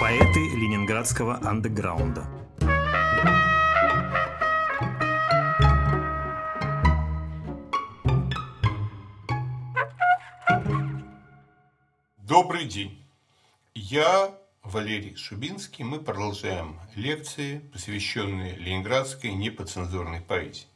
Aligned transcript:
Поэты 0.00 0.48
ленинградского 0.56 1.38
андеграунда. 1.46 2.26
Добрый 12.16 12.64
день. 12.64 13.04
Я 13.74 14.34
Валерий 14.62 15.14
Шубинский. 15.16 15.84
Мы 15.84 16.00
продолжаем 16.00 16.80
лекции, 16.94 17.58
посвященные 17.74 18.56
ленинградской 18.56 19.34
непоцензурной 19.34 20.22
поэзии. 20.22 20.66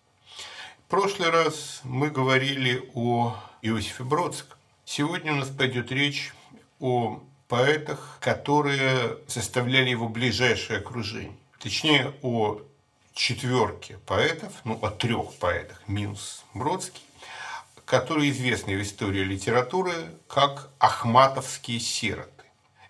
В 0.87 0.91
прошлый 0.91 1.31
раз 1.31 1.81
мы 1.85 2.11
говорили 2.11 2.91
о 2.95 3.35
Иосифе 3.63 4.05
Бродском. 4.05 4.59
Сегодня 4.85 5.33
у 5.33 5.37
нас 5.37 5.49
пойдет 5.49 5.91
речь 5.91 6.35
о 6.81 7.23
поэтах, 7.49 8.19
которые 8.21 9.19
составляли 9.27 9.91
его 9.91 10.09
ближайшее 10.09 10.81
окружение. 10.81 11.37
Точнее, 11.59 12.15
о 12.23 12.61
четверке 13.15 13.99
поэтов, 14.07 14.53
ну, 14.65 14.79
о 14.81 14.91
трех 14.91 15.35
поэтах, 15.35 15.83
минус 15.89 16.45
Бродский, 16.55 17.03
которые 17.85 18.31
известны 18.31 18.77
в 18.77 18.83
истории 18.83 19.25
литературы 19.25 19.93
как 20.29 20.71
ахматовские 20.79 21.81
сироты. 21.81 22.31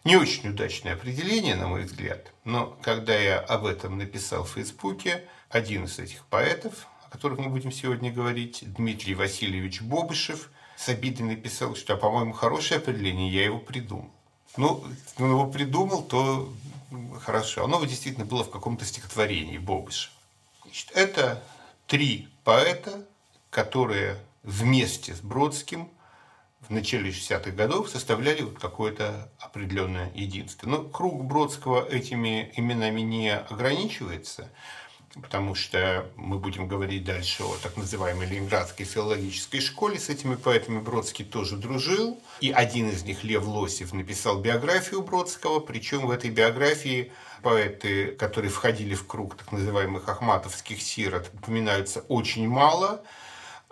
Не 0.05 0.17
очень 0.17 0.51
удачное 0.51 0.95
определение, 0.95 1.55
на 1.55 1.69
мой 1.69 1.85
взгляд, 1.85 2.33
но 2.45 2.77
когда 2.83 3.17
я 3.17 3.39
об 3.39 3.65
этом 3.65 3.97
написал 3.97 4.45
в 4.45 4.51
Фейсбуке, 4.51 5.25
один 5.51 5.85
из 5.85 5.99
этих 5.99 6.25
поэтов, 6.27 6.87
о 7.07 7.11
которых 7.11 7.39
мы 7.39 7.49
будем 7.49 7.73
сегодня 7.73 8.13
говорить, 8.13 8.65
Дмитрий 8.67 9.15
Васильевич 9.15 9.81
Бобышев, 9.81 10.51
с 10.79 10.89
обидой 10.89 11.27
написал, 11.27 11.75
что, 11.75 11.97
по-моему, 11.97 12.33
хорошее 12.33 12.79
определение, 12.79 13.33
я 13.33 13.45
его 13.47 13.59
придумал. 13.59 14.11
Ну, 14.57 14.85
он 15.19 15.31
его 15.31 15.47
придумал, 15.49 16.05
то 16.05 16.53
хорошо. 17.21 17.65
Оно 17.65 17.85
действительно 17.85 18.25
было 18.25 18.45
в 18.45 18.51
каком-то 18.51 18.85
стихотворении 18.85 19.59
Бобышева. 19.59 20.15
Значит, 20.63 20.93
это 20.95 21.43
три 21.89 22.29
поэта, 22.45 23.05
которые 23.51 24.19
вместе 24.45 25.17
с 25.17 25.21
Бродским 25.21 25.89
в 26.61 26.71
начале 26.71 27.11
60-х 27.11 27.51
годов 27.51 27.89
составляли 27.89 28.43
вот 28.43 28.61
какое-то 28.61 29.33
определенное 29.41 30.13
единство. 30.15 30.69
Но 30.69 30.83
круг 30.85 31.25
Бродского 31.25 31.85
этими 31.89 32.53
именами 32.55 33.01
не 33.01 33.35
ограничивается, 33.35 34.49
потому 35.15 35.55
что 35.55 36.07
мы 36.17 36.39
будем 36.39 36.69
говорить 36.69 37.05
дальше 37.05 37.43
о 37.43 37.57
так 37.63 37.77
называемой 37.77 38.27
Ленинградской 38.27 38.87
филологической 38.87 39.61
школе. 39.61 39.99
С 39.99 40.09
этими 40.09 40.35
поэтами 40.35 40.81
Бродский 40.81 41.25
тоже 41.25 41.57
дружил. 41.57 42.21
И 42.41 42.51
один 42.51 42.89
из 42.91 43.05
них, 43.05 43.25
Лев 43.25 43.47
Лосев, 43.47 43.93
написал 43.93 44.41
биографию 44.41 45.03
Бродского, 45.03 45.61
причем 45.61 46.07
в 46.07 46.11
этой 46.11 46.31
биографии 46.31 47.13
поэты, 47.43 48.13
которые 48.13 48.51
входили 48.51 48.95
в 48.95 49.07
круг 49.07 49.37
так 49.37 49.53
называемых 49.53 50.09
ахматовских 50.09 50.83
сирот, 50.83 51.31
упоминаются 51.35 52.01
очень 52.09 52.49
мало– 52.49 53.03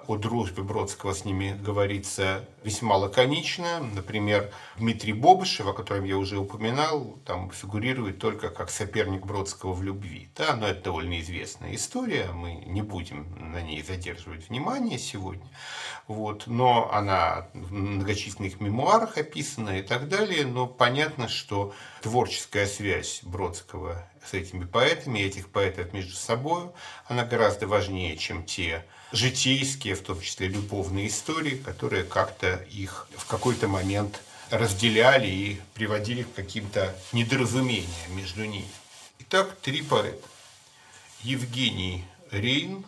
о 0.09 0.17
дружбе 0.17 0.63
Бродского 0.63 1.13
с 1.13 1.25
ними 1.25 1.59
говорится 1.61 2.49
весьма 2.63 2.97
лаконично. 2.97 3.81
Например, 3.81 4.53
Дмитрий 4.77 5.13
Бобышев, 5.13 5.67
о 5.67 5.73
котором 5.73 6.05
я 6.05 6.17
уже 6.17 6.39
упоминал, 6.39 7.19
там 7.25 7.51
фигурирует 7.51 8.19
только 8.19 8.51
как 8.51 8.71
соперник 8.71 9.27
Бродского 9.27 9.73
в 9.73 9.83
любви. 9.83 10.29
Да, 10.37 10.57
но 10.57 10.67
это 10.67 10.83
довольно 10.85 11.21
известная 11.21 11.75
история, 11.75 12.31
мы 12.33 12.55
не 12.67 12.83
будем 12.83 13.53
на 13.53 13.61
ней 13.61 13.83
задерживать 13.83 14.49
внимание 14.49 14.99
сегодня. 14.99 15.49
Вот, 16.07 16.47
но 16.47 16.91
она 16.93 17.49
в 17.53 17.73
многочисленных 17.73 18.61
мемуарах 18.61 19.19
описана 19.19 19.79
и 19.79 19.83
так 19.83 20.09
далее, 20.09 20.47
но 20.47 20.67
понятно, 20.67 21.29
что 21.29 21.75
творческая 22.03 22.67
связь 22.67 23.21
Бродского 23.23 24.09
с 24.25 24.35
этими 24.35 24.65
поэтами, 24.65 25.19
этих 25.21 25.51
поэтов 25.51 25.93
между 25.93 26.15
собой, 26.15 26.71
она 27.07 27.25
гораздо 27.25 27.67
важнее, 27.67 28.17
чем 28.17 28.45
те 28.45 28.85
житейские, 29.13 29.95
в 29.95 30.03
том 30.03 30.21
числе 30.21 30.49
любовные 30.49 31.09
истории, 31.09 31.57
которые 31.57 32.05
как-то 32.05 32.57
их 32.71 33.09
в 33.17 33.27
какой-то 33.27 33.69
момент 33.69 34.21
разделяли 34.51 35.29
и 35.29 35.61
приводили 35.75 36.23
к 36.23 36.35
каким-то 36.35 36.95
недоразумениям 37.13 38.17
между 38.17 38.45
ними. 38.45 38.69
Итак, 39.21 39.57
три 39.61 39.83
поэта. 39.83 40.29
Евгений 41.23 42.05
Рейн, 42.31 42.85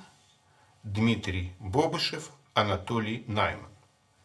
Дмитрий 0.84 1.52
Бобышев, 1.58 2.30
Анатолий 2.54 3.24
Найман. 3.26 3.68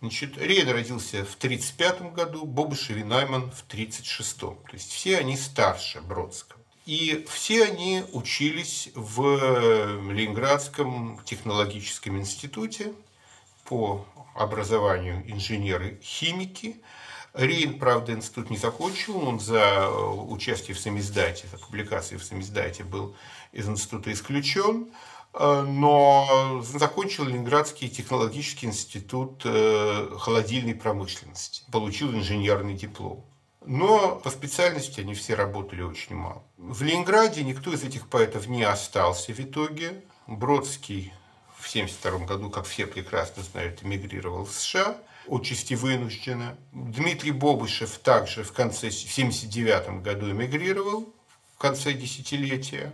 Значит, 0.02 0.38
Рейн 0.38 0.70
родился 0.70 1.24
в 1.24 1.36
1935 1.36 2.14
году, 2.14 2.46
Бобышев 2.46 2.98
и 2.98 3.04
Найман 3.04 3.52
в 3.52 3.64
1936. 3.64 4.40
То 4.40 4.60
есть 4.74 4.92
все 4.92 5.18
они 5.18 5.38
старше 5.38 6.02
Бродского. 6.02 6.63
И 6.86 7.26
все 7.30 7.64
они 7.64 8.04
учились 8.12 8.90
в 8.94 9.22
Ленинградском 10.12 11.22
технологическом 11.24 12.20
институте 12.20 12.94
по 13.64 14.06
образованию 14.36 15.24
инженеры-химики. 15.32 16.82
Рейн, 17.34 17.80
правда, 17.80 18.12
институт 18.12 18.50
не 18.50 18.58
закончил, 18.58 19.18
он 19.28 19.40
за 19.40 19.90
участие 19.90 20.76
в 20.76 20.80
самиздате, 20.80 21.48
за 21.48 21.58
публикации 21.58 22.18
в 22.18 22.24
самиздате 22.24 22.84
был 22.84 23.16
из 23.54 23.68
института 23.68 24.12
исключен, 24.12 24.90
но 25.34 26.62
закончил 26.64 27.26
Ленинградский 27.26 27.90
технологический 27.90 28.68
институт 28.68 29.42
э, 29.46 30.10
холодильной 30.20 30.76
промышленности, 30.76 31.64
получил 31.72 32.14
инженерный 32.14 32.76
диплом. 32.76 33.26
Но 33.66 34.16
по 34.16 34.30
специальности 34.30 35.00
они 35.00 35.14
все 35.14 35.36
работали 35.36 35.82
очень 35.82 36.16
мало. 36.16 36.44
В 36.58 36.84
Ленинграде 36.84 37.44
никто 37.44 37.74
из 37.74 37.84
этих 37.84 38.08
поэтов 38.08 38.48
не 38.48 38.64
остался 38.64 39.34
в 39.34 39.40
итоге. 39.40 40.04
Бродский 40.28 41.14
в 41.58 41.70
1972 41.70 42.26
году, 42.28 42.50
как 42.50 42.66
все 42.66 42.86
прекрасно 42.86 43.44
знают, 43.44 43.84
эмигрировал 43.84 44.46
в 44.46 44.54
США, 44.54 44.98
отчасти 45.28 45.76
вынужденно. 45.76 46.58
Дмитрий 46.74 47.32
Бобышев 47.32 47.98
также 48.00 48.44
в 48.44 48.52
конце 48.52 48.88
1979 48.88 50.04
году 50.04 50.32
эмигрировал, 50.32 51.14
в 51.56 51.58
конце 51.58 51.94
десятилетия. 51.94 52.92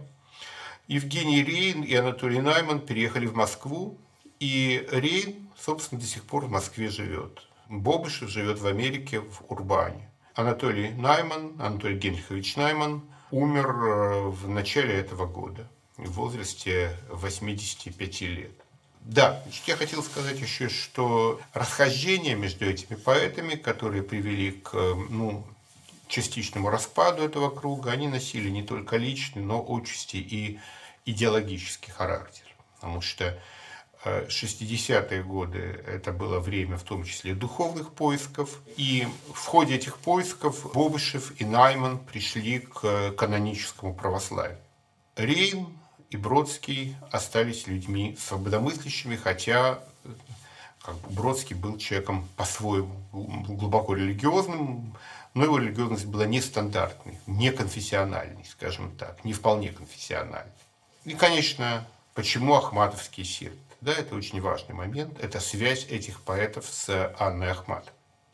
Евгений 0.88 1.44
Рейн 1.44 1.84
и 1.84 1.94
Анатолий 1.96 2.41
Найман 2.41 2.79
переехали 2.79 3.25
в 3.25 3.35
Москву, 3.35 3.97
и 4.40 4.88
Рейн, 4.91 5.50
собственно, 5.58 6.02
до 6.02 6.08
сих 6.08 6.24
пор 6.24 6.46
в 6.46 6.50
Москве 6.50 6.90
живет. 6.90 7.47
Бобышев 7.69 8.29
живет 8.29 8.59
в 8.59 8.68
Америке, 8.68 9.19
в 9.19 9.44
Урбане. 9.50 10.09
Анатолий 10.39 10.91
Найман, 10.91 11.53
Анатолий 11.59 11.97
Генрихович 11.97 12.55
Найман, 12.55 13.03
умер 13.29 13.67
э, 13.67 14.22
в 14.29 14.47
начале 14.47 14.95
этого 14.95 15.25
года 15.25 15.69
в 15.97 16.11
возрасте 16.13 16.95
85 17.09 18.22
лет. 18.22 18.51
Да, 19.01 19.44
я 19.67 19.75
хотел 19.75 20.01
сказать 20.01 20.39
еще, 20.39 20.69
что 20.69 21.41
расхождения 21.53 22.35
между 22.35 22.66
этими 22.66 22.95
поэтами, 22.95 23.55
которые 23.55 24.01
привели 24.01 24.51
к 24.51 24.72
ну, 25.09 25.45
частичному 26.07 26.69
распаду 26.69 27.22
этого 27.22 27.49
круга, 27.49 27.91
они 27.91 28.07
носили 28.07 28.49
не 28.49 28.63
только 28.63 28.95
личный, 28.95 29.41
но 29.41 29.61
отчасти 29.67 30.16
и 30.16 30.57
идеологический 31.05 31.91
характер. 31.91 32.45
Потому 32.75 33.01
что 33.01 33.38
60-е 34.05 35.23
годы 35.23 35.83
это 35.85 36.11
было 36.13 36.39
время 36.39 36.77
в 36.77 36.83
том 36.83 37.03
числе 37.03 37.33
духовных 37.33 37.93
поисков. 37.93 38.61
И 38.77 39.07
в 39.33 39.45
ходе 39.45 39.75
этих 39.75 39.97
поисков 39.97 40.71
Бобышев 40.73 41.33
и 41.41 41.45
Найман 41.45 41.99
пришли 41.99 42.59
к 42.59 43.11
каноническому 43.11 43.93
православию. 43.93 44.57
Рейн 45.15 45.67
и 46.09 46.17
Бродский 46.17 46.95
остались 47.11 47.67
людьми 47.67 48.17
свободомыслящими, 48.19 49.15
хотя 49.15 49.79
как 50.81 50.95
бы, 51.01 51.09
Бродский 51.11 51.55
был 51.55 51.77
человеком 51.77 52.27
по-своему 52.37 52.95
глубоко 53.11 53.95
религиозным, 53.95 54.95
но 55.33 55.43
его 55.43 55.57
религиозность 55.57 56.05
была 56.05 56.25
нестандартной, 56.25 57.19
неконфессиональной, 57.28 58.45
скажем 58.45 58.95
так, 58.97 59.23
не 59.25 59.34
вполне 59.34 59.72
конфессиональной. 59.72 60.53
И, 61.03 61.13
конечно, 61.13 61.85
почему 62.13 62.55
ахматовские 62.55 63.25
сирты? 63.25 63.57
Да, 63.81 63.93
это 63.93 64.16
очень 64.16 64.41
важный 64.41 64.76
момент. 64.76 65.20
Это 65.20 65.40
связь 65.40 65.85
этих 65.85 66.22
поэтов 66.22 66.66
с 66.66 67.16
Анной 67.17 67.52
Ахматовой. 67.52 67.93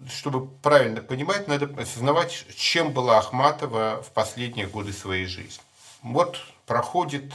Чтобы 0.10 0.48
правильно 0.48 1.02
понимать, 1.02 1.48
надо 1.48 1.66
осознавать, 1.82 2.46
чем 2.56 2.92
была 2.92 3.20
Ахматова 3.20 4.04
в 4.04 4.12
последние 4.12 4.68
годы 4.68 4.92
своей 4.92 5.26
жизни. 5.26 5.64
Вот 6.02 6.40
проходит, 6.66 7.34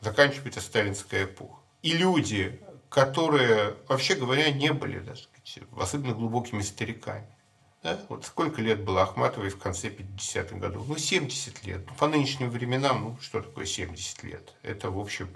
заканчивается 0.00 0.60
сталинская 0.60 1.24
эпоха. 1.24 1.60
И 1.82 1.92
люди, 1.92 2.60
которые, 2.88 3.76
вообще 3.88 4.14
говоря, 4.14 4.50
не 4.50 4.72
были, 4.72 5.00
даже, 5.00 5.28
особенно 5.76 6.14
глубокими 6.14 6.62
стариками. 6.62 7.26
Да? 7.82 8.00
Вот 8.08 8.24
сколько 8.24 8.60
лет 8.60 8.84
было 8.84 9.02
Ахматовой 9.02 9.50
в 9.50 9.58
конце 9.58 9.88
50-х 9.88 10.56
годов? 10.56 10.88
Ну, 10.88 10.96
70 10.96 11.64
лет. 11.64 11.86
По 11.98 12.08
нынешним 12.08 12.50
временам, 12.50 13.02
ну, 13.02 13.18
что 13.20 13.40
такое 13.40 13.66
70 13.66 14.22
лет? 14.24 14.54
Это, 14.62 14.90
в 14.90 14.98
общем, 14.98 15.28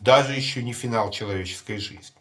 даже 0.00 0.32
еще 0.34 0.62
не 0.62 0.72
финал 0.72 1.10
человеческой 1.10 1.78
жизни. 1.78 2.16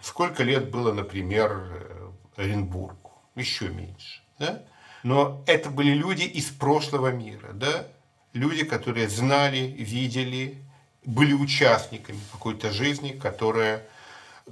Сколько 0.00 0.42
лет 0.42 0.70
было, 0.70 0.92
например, 0.92 2.12
Оренбургу? 2.36 3.12
Еще 3.34 3.68
меньше. 3.68 4.22
Да? 4.38 4.62
Но 5.02 5.42
это 5.46 5.70
были 5.70 5.92
люди 5.92 6.24
из 6.24 6.46
прошлого 6.46 7.12
мира, 7.12 7.52
да? 7.52 7.86
Люди, 8.32 8.64
которые 8.64 9.08
знали, 9.08 9.58
видели, 9.58 10.58
были 11.04 11.32
участниками 11.32 12.20
какой-то 12.32 12.70
жизни, 12.70 13.10
которая 13.10 13.82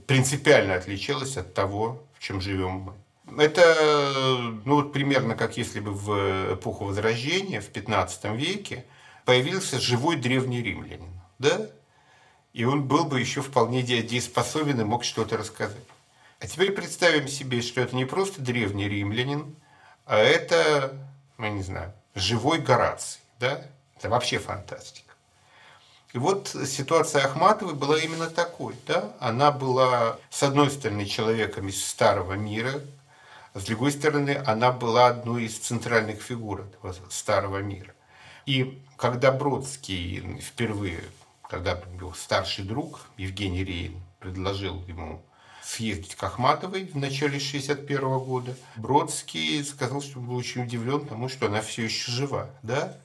принципиально 0.07 0.75
отличалась 0.75 1.37
от 1.37 1.55
того, 1.55 2.03
в 2.15 2.23
чем 2.23 2.41
живем 2.41 2.71
мы. 2.71 2.95
Это 3.43 4.39
ну, 4.65 4.77
вот 4.77 4.93
примерно 4.93 5.35
как 5.35 5.57
если 5.59 5.81
бы 5.81 5.93
в 5.93 6.55
эпоху 6.55 6.87
Возрождения, 6.87 7.61
в 7.61 7.69
15 7.69 8.25
веке, 8.37 8.85
появился 9.25 9.79
живой 9.79 10.17
древний 10.17 10.63
римлянин. 10.63 11.21
Да? 11.39 11.69
И 12.53 12.65
он 12.65 12.85
был 12.85 13.05
бы 13.05 13.21
еще 13.21 13.43
вполне 13.43 13.83
дееспособен 13.83 14.81
и 14.81 14.85
мог 14.85 15.05
что-то 15.05 15.37
рассказать. 15.37 15.77
А 16.41 16.47
теперь 16.47 16.73
представим 16.73 17.29
себе, 17.29 17.63
что 17.63 17.81
это 17.81 17.97
не 17.97 18.05
просто 18.05 18.41
древний 18.41 18.89
римлянин, 18.89 19.57
а 20.07 20.19
это, 20.19 20.95
ну, 21.37 21.47
я 21.47 21.51
не 21.51 21.63
знаю, 21.63 21.93
живой 22.15 22.59
Гораций. 22.59 23.21
Да? 23.39 23.63
Это 23.97 24.09
вообще 24.09 24.39
фантастика. 24.39 25.13
И 26.13 26.19
вот 26.19 26.49
ситуация 26.67 27.25
Ахматовой 27.25 27.75
была 27.75 27.99
именно 27.99 28.31
такой. 28.31 28.75
Да? 28.87 29.13
Она 29.21 29.51
была, 29.51 30.19
с 30.31 30.43
одной 30.43 30.71
стороны, 30.71 31.05
человеком 31.05 31.69
из 31.69 31.85
старого 31.85 32.33
мира, 32.35 32.81
с 33.55 33.65
другой 33.65 33.93
стороны, 33.93 34.41
она 34.47 34.71
была 34.71 35.09
одной 35.09 35.45
из 35.45 35.59
центральных 35.59 36.23
фигур 36.23 36.61
этого 36.61 36.95
старого 37.11 37.59
мира. 37.59 37.93
И 38.47 38.81
когда 38.97 39.33
Бродский 39.33 40.41
впервые, 40.41 41.03
когда 41.49 41.81
его 41.95 42.13
старший 42.15 42.65
друг 42.65 43.01
Евгений 43.17 43.65
Рейн 43.65 44.01
предложил 44.21 44.83
ему 44.87 45.23
съездить 45.63 46.15
к 46.15 46.23
Ахматовой 46.23 46.87
в 46.87 46.97
начале 46.97 47.39
61 47.39 48.19
года, 48.21 48.57
Бродский 48.77 49.63
сказал, 49.65 50.01
что 50.01 50.21
был 50.21 50.37
очень 50.37 50.63
удивлен, 50.63 51.01
потому 51.01 51.29
что 51.29 51.47
она 51.47 51.61
все 51.61 51.85
еще 51.85 52.11
жива. 52.11 52.51
Да? 52.63 52.97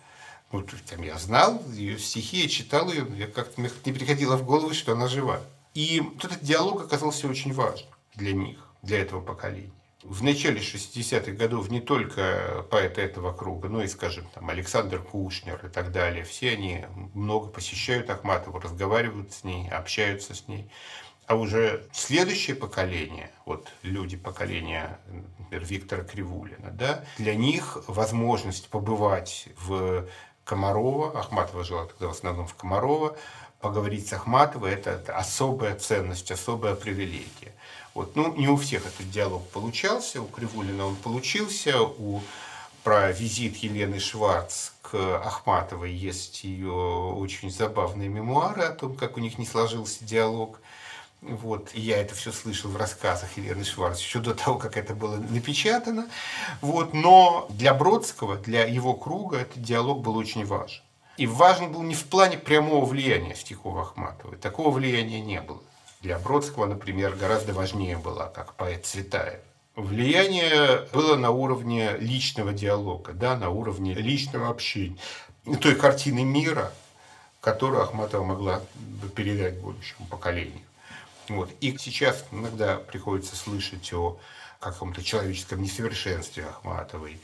Вот 0.51 0.69
там 0.89 1.01
я 1.01 1.17
знал 1.17 1.61
ее 1.71 1.97
стихи, 1.97 2.43
я 2.43 2.49
читал 2.49 2.89
ее, 2.91 3.07
я 3.17 3.27
как-то 3.27 3.59
мне 3.59 3.71
не 3.85 3.91
приходило 3.91 4.37
в 4.37 4.45
голову, 4.45 4.73
что 4.73 4.93
она 4.93 5.07
жива. 5.07 5.41
И 5.73 6.01
этот 6.17 6.41
диалог 6.41 6.81
оказался 6.81 7.27
очень 7.27 7.53
важным 7.53 7.89
для 8.13 8.33
них, 8.33 8.59
для 8.81 8.99
этого 8.99 9.19
поколения. 9.19 9.71
В 10.03 10.21
начале 10.21 10.59
60-х 10.59 11.31
годов 11.31 11.69
не 11.69 11.79
только 11.79 12.65
поэты 12.69 13.01
этого 13.01 13.31
круга, 13.31 13.69
но 13.69 13.83
и, 13.83 13.87
скажем, 13.87 14.27
там, 14.33 14.49
Александр 14.49 15.01
Кушнер 15.01 15.65
и 15.65 15.69
так 15.69 15.91
далее, 15.91 16.25
все 16.25 16.51
они 16.51 16.85
много 17.13 17.47
посещают 17.47 18.09
Ахматову, 18.09 18.59
разговаривают 18.59 19.31
с 19.31 19.43
ней, 19.45 19.69
общаются 19.69 20.35
с 20.35 20.47
ней. 20.47 20.69
А 21.25 21.35
уже 21.35 21.87
следующее 21.93 22.57
поколение, 22.57 23.31
вот 23.45 23.69
люди 23.81 24.17
поколения, 24.17 24.99
например, 25.39 25.65
Виктора 25.65 26.03
Кривулина, 26.03 26.71
да, 26.71 27.05
для 27.17 27.33
них 27.33 27.81
возможность 27.87 28.67
побывать 28.67 29.47
в 29.55 30.05
Комарова, 30.43 31.17
Ахматова 31.17 31.63
жила 31.63 31.85
тогда 31.85 32.07
в 32.07 32.11
основном 32.11 32.45
в 32.45 32.55
Комарова, 32.55 33.17
поговорить 33.61 34.09
с 34.09 34.13
Ахматовой– 34.13 34.71
это, 34.73 35.01
особая 35.15 35.75
ценность, 35.75 36.29
особая 36.29 36.75
привилегия. 36.75 37.55
Вот, 37.93 38.15
ну, 38.15 38.33
не 38.35 38.47
у 38.47 38.57
всех 38.57 38.85
этот 38.87 39.09
диалог 39.11 39.47
получался, 39.49 40.21
у 40.21 40.25
Кривулина 40.25 40.87
он 40.87 40.95
получился, 40.95 41.81
у 41.81 42.21
про 42.83 43.11
визит 43.11 43.57
Елены 43.57 43.99
Шварц 43.99 44.71
к 44.81 44.95
Ахматовой 45.25 45.93
есть 45.93 46.43
ее 46.43 46.73
очень 46.73 47.49
забавные 47.49 48.09
мемуары 48.09 48.63
о 48.63 48.73
том, 48.73 48.95
как 48.95 49.15
у 49.15 49.21
них 49.21 49.37
не 49.37 49.45
сложился 49.45 50.03
диалог. 50.03 50.59
Вот, 51.21 51.69
и 51.73 51.79
я 51.79 52.01
это 52.01 52.13
все 52.15 52.33
слышал 52.33 52.69
в 52.69 52.75
рассказах 52.75 53.37
Елены 53.37 53.63
Шварц 53.63 53.99
еще 53.99 54.19
до 54.19 54.35
того, 54.35 54.57
как 54.57 54.75
это 54.75 54.93
было 54.93 55.15
напечатано. 55.15 56.09
Вот, 56.59 56.93
но 56.93 57.47
для 57.49 57.73
Бродского, 57.73 58.35
для 58.35 58.65
его 58.65 58.93
круга 58.93 59.37
этот 59.37 59.61
диалог 59.61 60.01
был 60.01 60.17
очень 60.17 60.45
важен. 60.45 60.81
И 61.15 61.25
важен 61.25 61.71
был 61.71 61.83
не 61.83 61.95
в 61.95 62.03
плане 62.05 62.37
прямого 62.37 62.83
влияния 62.83 63.35
стихов 63.35 63.77
Ахматовой. 63.77 64.37
Такого 64.37 64.71
влияния 64.71 65.21
не 65.21 65.39
было. 65.39 65.61
Для 66.03 66.19
Бродского, 66.19 66.65
например, 66.65 67.15
гораздо 67.15 67.53
важнее 67.53 67.97
была, 67.97 68.27
как 68.27 68.55
поэт 68.55 68.85
Цветаев. 68.85 69.39
Влияние 69.77 70.85
было 70.91 71.15
на 71.15 71.31
уровне 71.31 71.95
личного 71.97 72.51
диалога, 72.51 73.13
да, 73.13 73.37
на 73.37 73.49
уровне 73.49 73.93
личного 73.93 74.49
общения, 74.49 74.97
той 75.61 75.75
картины 75.75 76.25
мира, 76.25 76.73
которую 77.39 77.81
Ахматова 77.83 78.25
могла 78.25 78.61
передать 79.15 79.57
будущему 79.61 80.05
поколению. 80.07 80.61
Вот. 81.29 81.49
И 81.61 81.75
сейчас 81.77 82.25
иногда 82.31 82.75
приходится 82.75 83.37
слышать 83.37 83.93
о 83.93 84.19
каком-то 84.59 85.01
человеческом 85.01 85.61
несовершенстве 85.61 86.47
Ахматовой, 86.47 87.17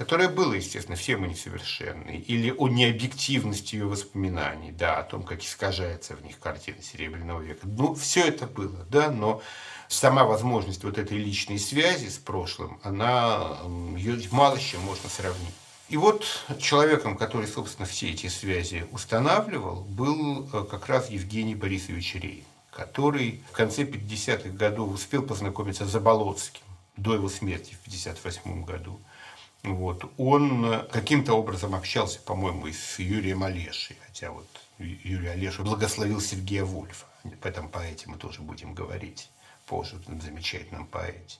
которое 0.00 0.30
было, 0.30 0.54
естественно, 0.54 0.96
все 0.96 1.18
мы 1.18 1.28
несовершенны, 1.28 2.24
или 2.26 2.50
о 2.56 2.68
необъективности 2.68 3.74
ее 3.74 3.84
воспоминаний, 3.84 4.72
да, 4.72 4.96
о 4.96 5.02
том, 5.02 5.24
как 5.24 5.42
искажается 5.44 6.16
в 6.16 6.24
них 6.24 6.38
картина 6.38 6.80
Серебряного 6.80 7.42
века. 7.42 7.66
Ну, 7.66 7.94
все 7.94 8.26
это 8.26 8.46
было, 8.46 8.86
да, 8.88 9.10
но 9.10 9.42
сама 9.88 10.24
возможность 10.24 10.84
вот 10.84 10.96
этой 10.96 11.18
личной 11.18 11.58
связи 11.58 12.08
с 12.08 12.16
прошлым, 12.16 12.80
она, 12.82 13.58
ее 13.94 14.18
мало 14.30 14.56
с 14.56 14.62
чем 14.62 14.80
можно 14.80 15.10
сравнить. 15.10 15.54
И 15.90 15.98
вот 15.98 16.24
человеком, 16.58 17.18
который, 17.18 17.46
собственно, 17.46 17.86
все 17.86 18.10
эти 18.10 18.28
связи 18.28 18.86
устанавливал, 18.92 19.82
был 19.82 20.48
э, 20.50 20.64
как 20.64 20.86
раз 20.86 21.10
Евгений 21.10 21.54
Борисович 21.54 22.14
Рейн 22.14 22.44
который 22.70 23.42
в 23.50 23.52
конце 23.52 23.82
50-х 23.82 24.50
годов 24.50 24.94
успел 24.94 25.22
познакомиться 25.24 25.84
с 25.84 25.90
Заболоцким 25.90 26.62
до 26.96 27.14
его 27.14 27.28
смерти 27.28 27.74
в 27.74 27.88
1958 27.88 28.64
году. 28.64 29.00
Вот. 29.62 30.10
Он 30.16 30.86
каким-то 30.90 31.34
образом 31.34 31.74
общался, 31.74 32.20
по-моему, 32.20 32.66
и 32.66 32.72
с 32.72 32.98
Юрием 32.98 33.42
Олешей, 33.44 33.96
хотя 34.06 34.30
вот 34.30 34.46
Юрий 34.78 35.28
Олеша 35.28 35.62
благословил 35.62 36.20
Сергея 36.20 36.64
Вольфа. 36.64 37.06
Об 37.24 37.44
этом 37.44 37.68
поэте 37.68 38.04
мы 38.06 38.16
тоже 38.16 38.40
будем 38.40 38.72
говорить 38.72 39.28
позже, 39.66 40.00
замечательном 40.06 40.86
поэте. 40.86 41.38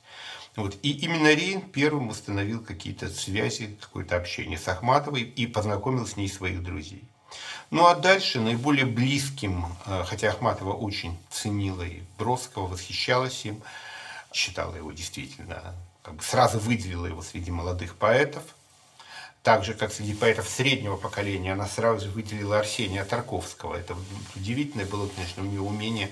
Вот. 0.55 0.77
И 0.83 0.91
именно 0.93 1.35
Рейн 1.35 1.63
первым 1.63 2.09
установил 2.09 2.63
какие-то 2.63 3.09
связи, 3.09 3.77
какое-то 3.81 4.17
общение 4.17 4.59
с 4.59 4.69
Ахматовой 4.69 5.23
и 5.23 5.47
познакомил 5.47 6.07
с 6.07 6.17
ней 6.17 6.29
своих 6.29 6.63
друзей. 6.63 7.05
Ну 7.71 7.87
а 7.87 7.95
дальше 7.95 8.41
наиболее 8.41 8.87
близким, 8.87 9.65
э, 9.87 10.05
хотя 10.07 10.31
Ахматова 10.31 10.73
очень 10.73 11.17
ценила 11.31 11.83
и 11.83 12.03
Бродского, 12.19 12.67
восхищалась 12.67 13.45
им, 13.45 13.63
считала 14.33 14.75
его 14.75 14.93
действительно, 14.93 15.75
как 16.11 16.17
бы 16.17 16.25
сразу 16.25 16.59
выделила 16.59 17.07
его 17.07 17.23
среди 17.23 17.53
молодых 17.53 17.95
поэтов. 17.95 18.43
Так 19.45 19.65
же, 19.65 19.75
как 19.75 19.93
среди 19.93 20.13
поэтов 20.13 20.49
среднего 20.49 20.97
поколения, 20.97 21.53
она 21.53 21.69
сразу 21.69 22.11
выделила 22.11 22.59
Арсения 22.59 23.05
Тарковского. 23.05 23.77
Это 23.77 23.95
удивительное 24.35 24.87
было, 24.87 25.07
конечно, 25.07 25.45
у 25.45 25.47
нее 25.47 25.61
умение 25.61 26.11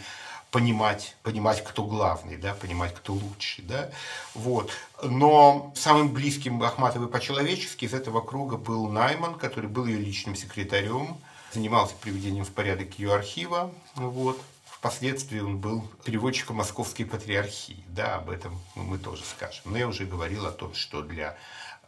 понимать, 0.53 1.17
понимать, 1.25 1.65
кто 1.65 1.83
главный, 1.83 2.37
да, 2.37 2.55
понимать, 2.55 2.95
кто 2.95 3.15
лучший. 3.15 3.65
Да? 3.65 3.91
Вот. 4.35 4.71
Но 5.03 5.73
самым 5.75 6.11
близким 6.11 6.63
Ахматовой 6.63 7.09
по-человечески 7.09 7.85
из 7.85 7.93
этого 7.93 8.21
круга 8.21 8.57
был 8.57 8.87
Найман, 8.87 9.35
который 9.35 9.69
был 9.69 9.87
ее 9.87 9.99
личным 9.99 10.37
секретарем, 10.37 11.19
занимался 11.53 11.97
приведением 12.01 12.45
в 12.45 12.53
порядок 12.53 13.01
ее 13.01 13.13
архива. 13.13 13.73
Вот. 13.97 14.41
Впоследствии 14.79 15.41
он 15.41 15.59
был 15.59 15.83
переводчиком 16.05 16.57
Московской 16.57 17.05
патриархии. 17.05 17.85
Да, 17.89 18.17
об 18.17 18.31
этом 18.31 18.61
мы 18.77 18.99
тоже 18.99 19.25
скажем. 19.25 19.63
Но 19.65 19.77
я 19.77 19.89
уже 19.89 20.07
говорил 20.07 20.47
о 20.47 20.53
том, 20.53 20.73
что 20.75 21.03
для 21.03 21.37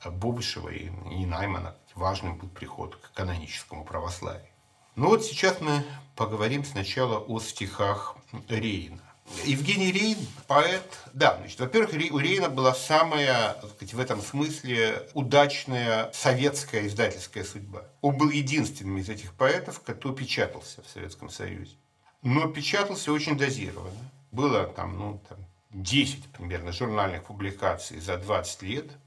Бобышева 0.04 0.70
и, 0.70 0.90
и 1.12 1.24
Наймана 1.24 1.76
важным 1.94 2.36
был 2.36 2.48
приход 2.48 2.96
к 2.96 3.12
каноническому 3.12 3.84
православию. 3.84 4.48
Ну 4.96 5.06
вот 5.06 5.24
сейчас 5.24 5.60
мы 5.60 5.84
поговорим 6.16 6.64
сначала 6.64 7.18
о 7.18 7.38
стихах 7.38 8.16
Рейна. 8.48 9.00
Евгений 9.44 9.92
Рейн, 9.92 10.18
поэт, 10.48 10.98
да, 11.12 11.36
значит, 11.36 11.60
во-первых, 11.60 11.92
у 12.12 12.18
Рейна 12.18 12.48
была 12.48 12.74
самая, 12.74 13.54
так 13.54 13.70
сказать, 13.70 13.94
в 13.94 14.00
этом 14.00 14.20
смысле 14.20 15.08
удачная 15.14 16.10
советская 16.12 16.88
издательская 16.88 17.44
судьба. 17.44 17.84
Он 18.00 18.16
был 18.16 18.30
единственным 18.30 18.98
из 18.98 19.08
этих 19.08 19.32
поэтов, 19.34 19.80
кто 19.80 20.12
печатался 20.12 20.82
в 20.82 20.88
Советском 20.88 21.30
Союзе. 21.30 21.76
Но 22.22 22.48
печатался 22.48 23.12
очень 23.12 23.36
дозированно. 23.36 24.10
Было 24.30 24.66
там, 24.66 24.98
ну, 24.98 25.22
там 25.28 25.38
10 25.70 26.24
примерно 26.32 26.72
журнальных 26.72 27.24
публикаций 27.24 28.00
за 28.00 28.16
20 28.16 28.62
лет– 28.62 28.90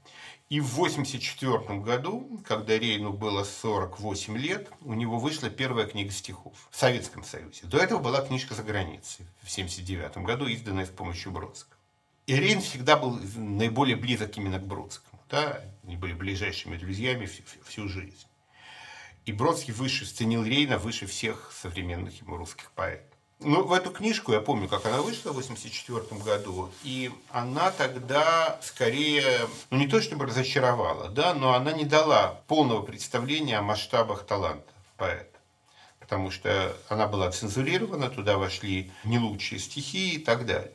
и 0.50 0.60
в 0.60 0.78
1984 0.78 1.80
году, 1.80 2.40
когда 2.46 2.78
Рейну 2.78 3.12
было 3.12 3.44
48 3.44 4.36
лет, 4.36 4.70
у 4.82 4.92
него 4.92 5.18
вышла 5.18 5.48
первая 5.48 5.86
книга 5.86 6.12
стихов 6.12 6.68
в 6.70 6.76
Советском 6.76 7.24
Союзе. 7.24 7.62
До 7.64 7.78
этого 7.78 7.98
была 7.98 8.20
книжка 8.20 8.54
за 8.54 8.62
границей 8.62 9.24
в 9.40 9.50
1979 9.50 10.18
году, 10.18 10.46
изданная 10.46 10.84
с 10.84 10.90
помощью 10.90 11.32
Бродского. 11.32 11.76
И 12.26 12.36
Рейн 12.36 12.60
всегда 12.60 12.96
был 12.96 13.18
наиболее 13.36 13.96
близок 13.96 14.36
именно 14.36 14.58
к 14.58 14.66
Бродскому. 14.66 15.20
Да? 15.30 15.60
Они 15.82 15.96
были 15.96 16.12
ближайшими 16.12 16.76
друзьями 16.76 17.24
всю, 17.26 17.42
всю 17.64 17.88
жизнь. 17.88 18.26
И 19.26 19.32
Бродский 19.32 19.72
выше, 19.72 20.04
ценил 20.04 20.44
Рейна 20.44 20.78
выше 20.78 21.06
всех 21.06 21.52
современных 21.54 22.20
ему 22.20 22.36
русских 22.36 22.70
поэтов. 22.72 23.14
Ну, 23.40 23.64
в 23.64 23.72
эту 23.72 23.90
книжку 23.90 24.32
я 24.32 24.40
помню, 24.40 24.68
как 24.68 24.86
она 24.86 25.02
вышла 25.02 25.32
в 25.32 25.38
1984 25.38 26.20
году, 26.22 26.70
и 26.82 27.10
она 27.30 27.70
тогда 27.72 28.58
скорее, 28.62 29.48
ну 29.70 29.78
не 29.78 29.88
то 29.88 30.00
чтобы 30.00 30.26
разочаровала, 30.26 31.08
да, 31.08 31.34
но 31.34 31.54
она 31.54 31.72
не 31.72 31.84
дала 31.84 32.40
полного 32.46 32.82
представления 32.82 33.58
о 33.58 33.62
масштабах 33.62 34.24
таланта 34.24 34.72
поэта. 34.96 35.38
Потому 35.98 36.30
что 36.30 36.76
она 36.88 37.06
была 37.06 37.30
цензурирована, 37.30 38.08
туда 38.08 38.38
вошли 38.38 38.92
не 39.04 39.18
лучшие 39.18 39.58
стихи 39.58 40.14
и 40.14 40.18
так 40.18 40.46
далее. 40.46 40.72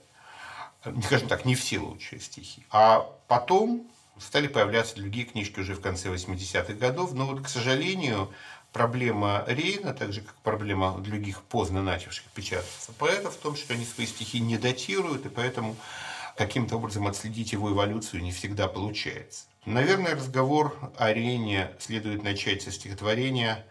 Скажем 1.05 1.27
так, 1.27 1.45
не 1.45 1.55
все 1.55 1.79
лучшие 1.79 2.19
стихи. 2.19 2.65
А 2.71 2.99
потом 3.27 3.87
стали 4.19 4.47
появляться 4.47 4.95
другие 4.95 5.25
книжки 5.25 5.59
уже 5.59 5.73
в 5.73 5.81
конце 5.81 6.09
80-х 6.09 6.73
годов. 6.73 7.13
Но 7.13 7.25
вот, 7.25 7.41
к 7.41 7.47
сожалению, 7.47 8.31
проблема 8.71 9.43
Рейна, 9.47 9.93
так 9.93 10.13
же 10.13 10.21
как 10.21 10.35
проблема 10.35 10.97
других 10.99 11.41
поздно 11.43 11.81
начавших 11.81 12.25
печататься 12.33 12.91
поэтов, 12.93 13.33
в 13.35 13.37
том, 13.37 13.55
что 13.55 13.73
они 13.73 13.85
свои 13.85 14.05
стихи 14.05 14.39
не 14.39 14.57
датируют, 14.57 15.25
и 15.25 15.29
поэтому 15.29 15.75
каким-то 16.37 16.77
образом 16.77 17.07
отследить 17.07 17.51
его 17.51 17.71
эволюцию 17.71 18.23
не 18.23 18.31
всегда 18.31 18.67
получается. 18.67 19.45
Наверное, 19.65 20.15
разговор 20.15 20.77
о 20.97 21.11
Рейне 21.11 21.71
следует 21.79 22.23
начать 22.23 22.61
со 22.61 22.71
стихотворения, 22.71 23.65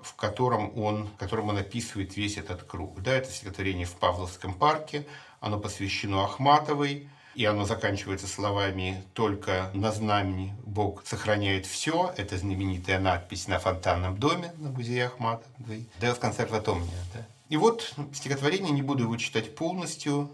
в 0.00 0.14
котором 0.14 0.76
он, 0.78 1.08
в 1.08 1.16
котором 1.16 1.50
он 1.50 1.58
описывает 1.58 2.16
весь 2.16 2.36
этот 2.36 2.62
круг. 2.64 3.00
Да, 3.02 3.12
это 3.14 3.30
стихотворение 3.30 3.86
в 3.86 3.94
Павловском 3.94 4.54
парке, 4.54 5.06
оно 5.40 5.58
посвящено 5.58 6.24
Ахматовой, 6.24 7.08
и 7.34 7.44
оно 7.44 7.64
заканчивается 7.64 8.26
словами 8.26 9.02
«Только 9.12 9.70
на 9.74 9.92
знамени 9.92 10.54
Бог 10.64 11.04
сохраняет 11.04 11.66
все». 11.66 12.12
Это 12.16 12.38
знаменитая 12.38 13.00
надпись 13.00 13.48
на 13.48 13.58
фонтанном 13.58 14.18
доме 14.18 14.52
на 14.58 14.70
музее 14.70 15.06
Ахматовой. 15.06 15.88
Да, 16.00 16.14
в 16.14 16.20
консерватомне. 16.20 16.90
Да. 17.12 17.26
И 17.48 17.56
вот 17.56 17.94
стихотворение, 18.12 18.70
не 18.70 18.82
буду 18.82 19.04
его 19.04 19.16
читать 19.16 19.54
полностью, 19.54 20.30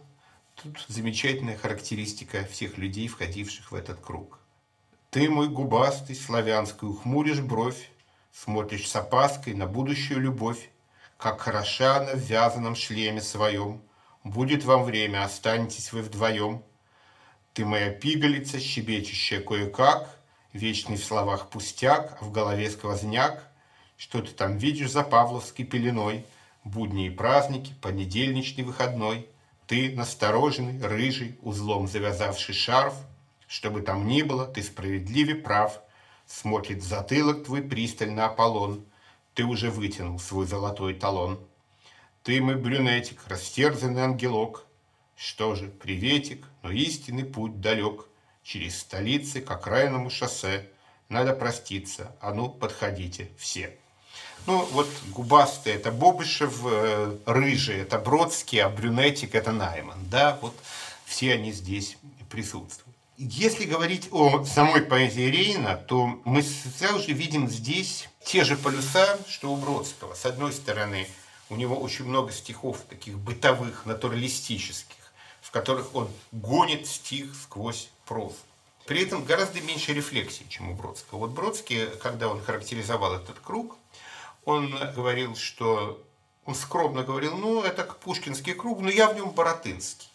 тут 0.62 0.84
замечательная 0.88 1.56
характеристика 1.56 2.44
всех 2.44 2.76
людей, 2.76 3.08
входивших 3.08 3.72
в 3.72 3.74
этот 3.74 4.00
круг. 4.00 4.38
«Ты, 5.10 5.28
мой 5.28 5.48
губастый, 5.48 6.14
славянский, 6.14 6.86
ухмуришь 6.86 7.40
бровь, 7.40 7.90
смотришь 8.32 8.88
с 8.88 8.94
опаской 8.94 9.54
на 9.54 9.66
будущую 9.66 10.20
любовь, 10.20 10.70
как 11.16 11.40
хороша 11.40 11.96
она 11.96 12.12
в 12.12 12.18
вязаном 12.18 12.76
шлеме 12.76 13.20
своем. 13.20 13.82
Будет 14.22 14.64
вам 14.64 14.84
время, 14.84 15.24
останетесь 15.24 15.92
вы 15.92 16.02
вдвоем– 16.02 16.62
ты 17.54 17.64
моя 17.64 17.90
пигалица, 17.90 18.60
щебечущая 18.60 19.40
кое-как, 19.40 20.20
Вечный 20.52 20.96
в 20.96 21.04
словах 21.04 21.48
пустяк, 21.48 22.18
а 22.20 22.24
в 22.24 22.32
голове 22.32 22.68
сквозняк. 22.70 23.44
Что 23.96 24.20
ты 24.20 24.32
там 24.32 24.56
видишь 24.56 24.90
за 24.90 25.04
Павловской 25.04 25.64
пеленой? 25.64 26.24
Будни 26.64 27.06
и 27.06 27.10
праздники, 27.10 27.72
понедельничный 27.80 28.64
выходной. 28.64 29.28
Ты 29.68 29.94
настороженный, 29.94 30.84
рыжий, 30.84 31.38
узлом 31.42 31.86
завязавший 31.86 32.54
шарф. 32.54 32.94
Что 33.46 33.70
бы 33.70 33.80
там 33.80 34.08
ни 34.08 34.22
было, 34.22 34.46
ты 34.46 34.62
справедливе 34.62 35.36
прав. 35.36 35.80
Смотрит 36.26 36.82
в 36.82 36.86
затылок 36.86 37.44
твой 37.44 37.62
пристально 37.62 38.26
Аполлон. 38.26 38.84
Ты 39.34 39.44
уже 39.44 39.70
вытянул 39.70 40.18
свой 40.18 40.46
золотой 40.46 40.94
талон. 40.94 41.38
Ты 42.24 42.40
мой 42.40 42.56
брюнетик, 42.56 43.20
растерзанный 43.28 44.02
ангелок, 44.02 44.66
что 45.20 45.54
же, 45.54 45.68
приветик, 45.68 46.46
но 46.62 46.70
истинный 46.70 47.24
путь 47.24 47.60
далек. 47.60 48.06
Через 48.42 48.78
столицы 48.78 49.42
к 49.42 49.50
окраинному 49.50 50.08
шоссе. 50.08 50.70
Надо 51.10 51.34
проститься, 51.34 52.16
а 52.22 52.32
ну, 52.32 52.48
подходите 52.48 53.30
все. 53.36 53.76
Ну, 54.46 54.64
вот 54.72 54.88
губастый– 55.08 55.72
это 55.74 55.92
Бобышев, 55.92 56.62
э, 56.64 57.18
рыжий– 57.26 57.76
это 57.82 57.98
Бродский, 57.98 58.62
а 58.62 58.70
брюнетик– 58.70 59.34
это 59.34 59.52
Найман. 59.52 59.98
Да, 60.10 60.38
вот 60.40 60.54
все 61.04 61.34
они 61.34 61.52
здесь 61.52 61.98
присутствуют. 62.30 62.96
Если 63.18 63.66
говорить 63.66 64.08
о 64.12 64.46
самой 64.46 64.80
поэзии 64.80 65.28
Рейна, 65.28 65.76
то 65.76 66.18
мы 66.24 66.42
сразу 66.42 67.00
же 67.00 67.12
видим 67.12 67.46
здесь 67.46 68.08
те 68.24 68.42
же 68.42 68.56
полюса, 68.56 69.18
что 69.28 69.52
у 69.52 69.56
Бродского. 69.56 70.14
С 70.14 70.24
одной 70.24 70.54
стороны, 70.54 71.06
у 71.50 71.56
него 71.56 71.76
очень 71.76 72.06
много 72.06 72.32
стихов 72.32 72.78
таких 72.88 73.18
бытовых, 73.18 73.84
натуралистических 73.84 74.96
которых 75.50 75.94
он 75.94 76.08
гонит 76.32 76.86
стих 76.86 77.34
сквозь 77.34 77.90
прозу. 78.06 78.36
При 78.86 79.04
этом 79.04 79.24
гораздо 79.24 79.60
меньше 79.60 79.92
рефлексии, 79.92 80.46
чем 80.48 80.70
у 80.70 80.74
Бродского. 80.74 81.20
Вот 81.20 81.30
Бродский, 81.30 81.86
когда 82.02 82.28
он 82.28 82.42
характеризовал 82.42 83.14
этот 83.14 83.38
круг, 83.38 83.76
он 84.44 84.74
говорил, 84.94 85.36
что 85.36 86.02
он 86.44 86.54
скромно 86.54 87.02
говорил, 87.02 87.36
ну, 87.36 87.62
это 87.62 87.84
пушкинский 87.84 88.54
круг, 88.54 88.80
но 88.80 88.90
я 88.90 89.08
в 89.08 89.14
нем 89.14 89.30
Боротынский. 89.30 90.08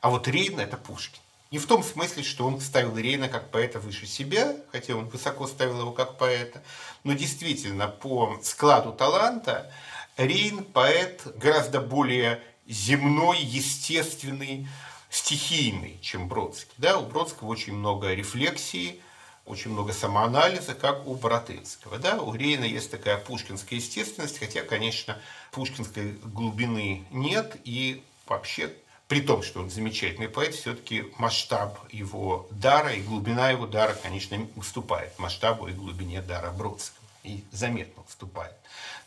А 0.00 0.10
вот 0.10 0.26
Рейн– 0.26 0.58
это 0.60 0.76
Пушкин. 0.76 1.20
Не 1.50 1.58
в 1.58 1.66
том 1.66 1.82
смысле, 1.82 2.22
что 2.22 2.46
он 2.46 2.60
ставил 2.60 2.96
Рейна 2.96 3.28
как 3.28 3.50
поэта 3.50 3.78
выше 3.78 4.06
себя, 4.06 4.56
хотя 4.72 4.96
он 4.96 5.06
высоко 5.08 5.46
ставил 5.46 5.80
его 5.80 5.92
как 5.92 6.16
поэта, 6.16 6.62
но 7.04 7.12
действительно 7.12 7.88
по 7.88 8.40
складу 8.42 8.92
таланта 8.92 9.70
Рейн– 10.16 10.64
поэт 10.72 11.26
гораздо 11.36 11.80
более 11.80 12.42
земной, 12.66 13.40
естественный, 13.40 14.68
стихийный, 15.10 15.98
чем 16.00 16.28
Бродский. 16.28 16.72
Да, 16.78 16.98
у 16.98 17.06
Бродского 17.06 17.48
очень 17.48 17.74
много 17.74 18.14
рефлексии, 18.14 19.00
очень 19.44 19.72
много 19.72 19.92
самоанализа, 19.92 20.74
как 20.74 21.06
у 21.06 21.14
Боротынского. 21.14 21.98
Да? 21.98 22.20
У 22.20 22.34
Рейна 22.34 22.64
есть 22.64 22.90
такая 22.90 23.18
пушкинская 23.18 23.78
естественность, 23.78 24.38
хотя, 24.38 24.62
конечно, 24.62 25.18
пушкинской 25.50 26.12
глубины 26.24 27.04
нет, 27.10 27.56
и 27.64 28.02
вообще, 28.26 28.72
при 29.08 29.20
том, 29.20 29.42
что 29.42 29.60
он 29.60 29.70
замечательный 29.70 30.28
поэт, 30.28 30.54
все-таки 30.54 31.04
масштаб 31.18 31.78
его 31.92 32.46
дара 32.50 32.92
и 32.92 33.02
глубина 33.02 33.50
его 33.50 33.66
дара, 33.66 33.94
конечно, 33.94 34.46
уступает 34.56 35.18
масштабу 35.18 35.66
и 35.66 35.72
глубине 35.72 36.22
дара 36.22 36.50
Бродского 36.52 37.01
и 37.22 37.44
заметно 37.52 38.02
уступает. 38.02 38.56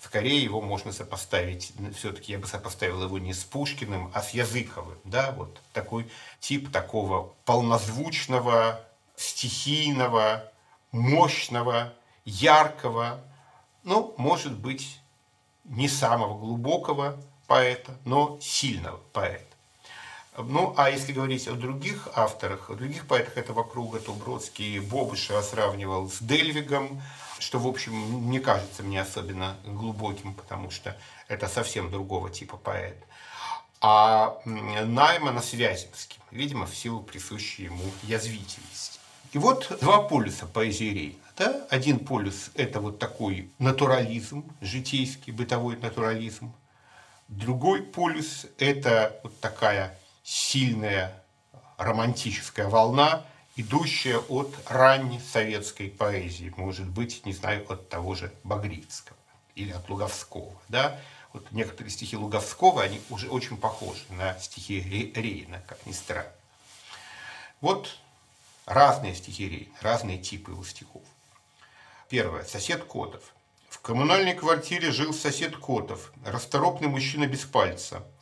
Скорее 0.02 0.42
его 0.44 0.62
можно 0.62 0.92
сопоставить, 0.92 1.74
все-таки 1.98 2.32
я 2.32 2.40
бы 2.40 2.48
сопоставил 2.48 3.04
его 3.04 3.20
не 3.20 3.34
с 3.34 3.44
Пушкиным, 3.44 4.12
а 4.14 4.22
с 4.22 4.32
Языковым. 4.32 4.98
Да? 5.04 5.32
Вот 5.32 5.60
такой 5.74 6.10
тип 6.40 6.72
такого 6.72 7.34
полнозвучного, 7.46 8.82
стихийного, 9.16 10.52
мощного, 10.92 11.94
яркого, 12.24 13.22
ну, 13.84 14.14
может 14.18 14.58
быть, 14.58 15.00
не 15.66 15.88
самого 15.88 16.38
глубокого 16.38 17.18
поэта, 17.48 17.98
но 18.06 18.38
сильного 18.42 18.98
поэта. 19.14 19.44
Ну, 20.38 20.74
а 20.76 20.90
если 20.90 21.14
говорить 21.14 21.48
о 21.48 21.54
других 21.54 22.10
авторах, 22.14 22.70
о 22.70 22.76
других 22.76 23.08
поэтах 23.08 23.38
этого 23.38 23.64
круга, 23.64 24.00
то 24.00 24.12
Бродский 24.14 24.80
Бобыша 24.80 25.42
сравнивал 25.42 26.10
с 26.10 26.20
Дельвигом, 26.20 27.02
что, 27.40 27.60
в 27.60 27.68
общем, 27.68 28.30
не 28.30 28.40
кажется 28.40 28.84
мне 28.84 29.02
особенно 29.02 29.56
глубоким, 29.66 30.34
потому 30.34 30.72
что 30.72 30.98
это 31.28 31.48
совсем 31.48 31.92
другого 31.92 32.30
типа 32.30 32.58
поэт. 32.58 32.98
А 33.82 34.40
Наймана 34.46 35.42
с 35.42 35.54
Вяземским, 35.54 36.22
видимо, 36.32 36.66
в 36.66 36.76
силу 36.76 37.02
присущей 37.02 37.64
ему 37.66 37.84
язвительности. 38.04 39.00
И 39.34 39.38
вот 39.38 39.78
два 39.82 40.02
полюса 40.02 40.46
поэзии 40.46 40.94
Рейна. 40.94 41.20
Да? 41.38 41.68
Один 41.70 42.00
полюс– 42.00 42.52
это 42.56 42.80
вот 42.80 43.00
такой 43.00 43.52
натурализм, 43.60 44.46
житейский, 44.62 45.34
бытовой 45.34 45.76
натурализм. 45.76 46.54
Другой 47.28 47.84
полюс– 47.84 48.46
это 48.58 49.20
вот 49.24 49.38
такая 49.42 50.00
сильная 50.24 51.22
романтическая 51.78 52.70
волна, 52.70 53.26
идущая 53.56 54.18
от 54.18 54.54
ранней 54.68 55.20
советской 55.20 55.90
поэзии, 55.90 56.54
может 56.58 56.88
быть, 56.88 57.26
не 57.26 57.34
знаю, 57.34 57.66
от 57.72 57.90
того 57.90 58.16
же 58.16 58.34
Багрицкого 58.44 59.18
или 59.56 59.72
от 59.72 59.90
Луговского. 59.90 60.54
Да? 60.68 61.00
Вот 61.34 61.52
некоторые 61.52 61.92
стихи 61.92 62.18
Луговского, 62.18 62.82
они 62.82 63.02
уже 63.10 63.30
очень 63.30 63.58
похожи 63.58 64.04
на 64.10 64.38
стихи 64.40 65.12
Рейна, 65.16 65.62
как 65.68 65.86
ни 65.86 65.92
странно. 65.92 66.32
Вот 67.62 67.98
разные 68.66 69.16
стихи 69.16 69.48
Рейна, 69.48 69.76
разные 69.82 70.18
типы 70.18 70.52
его 70.52 70.64
стихов. 70.64 71.04
Первое. 72.10 72.44
Сосед 72.44 72.84
Котов. 72.84 73.24
В 73.70 73.80
коммунальной 73.80 74.34
квартире 74.34 74.92
жил 74.92 75.14
сосед 75.14 75.58
Котов, 75.58 76.12
расторопный 76.26 76.88
мужчина 76.88 77.28
без 77.28 77.42
пальца– 77.42 78.04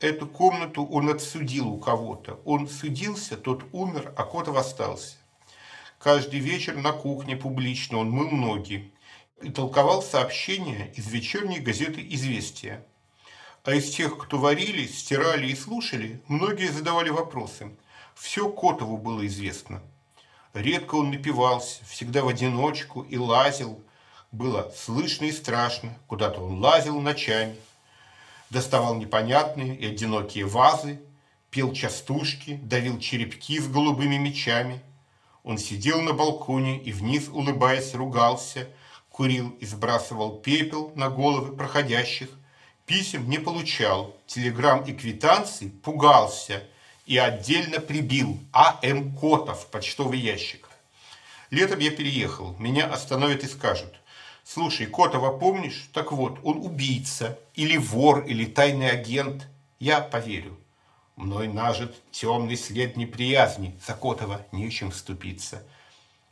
Эту 0.00 0.26
комнату 0.26 0.86
он 0.86 1.10
отсудил 1.10 1.68
у 1.68 1.78
кого-то. 1.78 2.40
Он 2.46 2.68
судился, 2.68 3.36
тот 3.36 3.64
умер, 3.72 4.14
а 4.16 4.24
Котов 4.24 4.56
остался. 4.56 5.16
Каждый 5.98 6.40
вечер 6.40 6.74
на 6.74 6.92
кухне 6.92 7.36
публично 7.36 7.98
он 7.98 8.10
мыл 8.10 8.30
ноги 8.30 8.94
и 9.42 9.50
толковал 9.50 10.02
сообщения 10.02 10.90
из 10.96 11.06
вечерней 11.08 11.60
газеты 11.60 12.06
«Известия». 12.08 12.82
А 13.62 13.74
из 13.74 13.90
тех, 13.94 14.16
кто 14.16 14.38
варили, 14.38 14.86
стирали 14.86 15.48
и 15.48 15.54
слушали, 15.54 16.22
многие 16.28 16.72
задавали 16.72 17.10
вопросы. 17.10 17.70
Все 18.14 18.48
Котову 18.48 18.96
было 18.96 19.26
известно. 19.26 19.82
Редко 20.54 20.94
он 20.94 21.10
напивался, 21.10 21.84
всегда 21.84 22.24
в 22.24 22.28
одиночку 22.28 23.02
и 23.02 23.18
лазил. 23.18 23.82
Было 24.32 24.72
слышно 24.74 25.26
и 25.26 25.32
страшно, 25.32 25.94
куда-то 26.06 26.40
он 26.40 26.58
лазил 26.58 26.98
ночами– 27.02 27.54
доставал 28.50 28.96
непонятные 28.96 29.76
и 29.76 29.86
одинокие 29.86 30.44
вазы, 30.44 31.00
пел 31.50 31.72
частушки, 31.72 32.60
давил 32.62 32.98
черепки 32.98 33.58
с 33.58 33.68
голубыми 33.68 34.16
мечами. 34.16 34.80
Он 35.42 35.56
сидел 35.56 36.02
на 36.02 36.12
балконе 36.12 36.78
и 36.78 36.92
вниз, 36.92 37.28
улыбаясь, 37.28 37.94
ругался, 37.94 38.68
курил 39.08 39.50
и 39.60 39.66
сбрасывал 39.66 40.38
пепел 40.38 40.92
на 40.94 41.08
головы 41.08 41.56
проходящих, 41.56 42.28
писем 42.86 43.28
не 43.30 43.38
получал, 43.38 44.16
телеграмм 44.26 44.84
и 44.84 44.92
квитанций 44.92 45.70
пугался 45.70 46.64
и 47.06 47.16
отдельно 47.16 47.80
прибил 47.80 48.38
А.М. 48.52 49.16
Котов 49.16 49.66
почтовый 49.68 50.18
ящик. 50.18 50.68
Летом 51.50 51.80
я 51.80 51.90
переехал, 51.90 52.54
меня 52.58 52.86
остановят 52.86 53.42
и 53.42 53.48
скажут, 53.48 53.99
слушай, 54.52 54.86
Котова 54.86 55.36
помнишь? 55.36 55.88
Так 55.92 56.12
вот, 56.12 56.38
он 56.42 56.58
убийца, 56.58 57.38
или 57.54 57.76
вор, 57.76 58.24
или 58.24 58.44
тайный 58.44 58.90
агент. 58.90 59.46
Я 59.78 60.00
поверю. 60.00 60.58
Мной 61.16 61.48
нажит 61.48 61.94
темный 62.10 62.56
след 62.56 62.96
неприязни, 62.96 63.78
за 63.86 63.94
Котова 63.94 64.46
нечем 64.52 64.90
вступиться. 64.90 65.62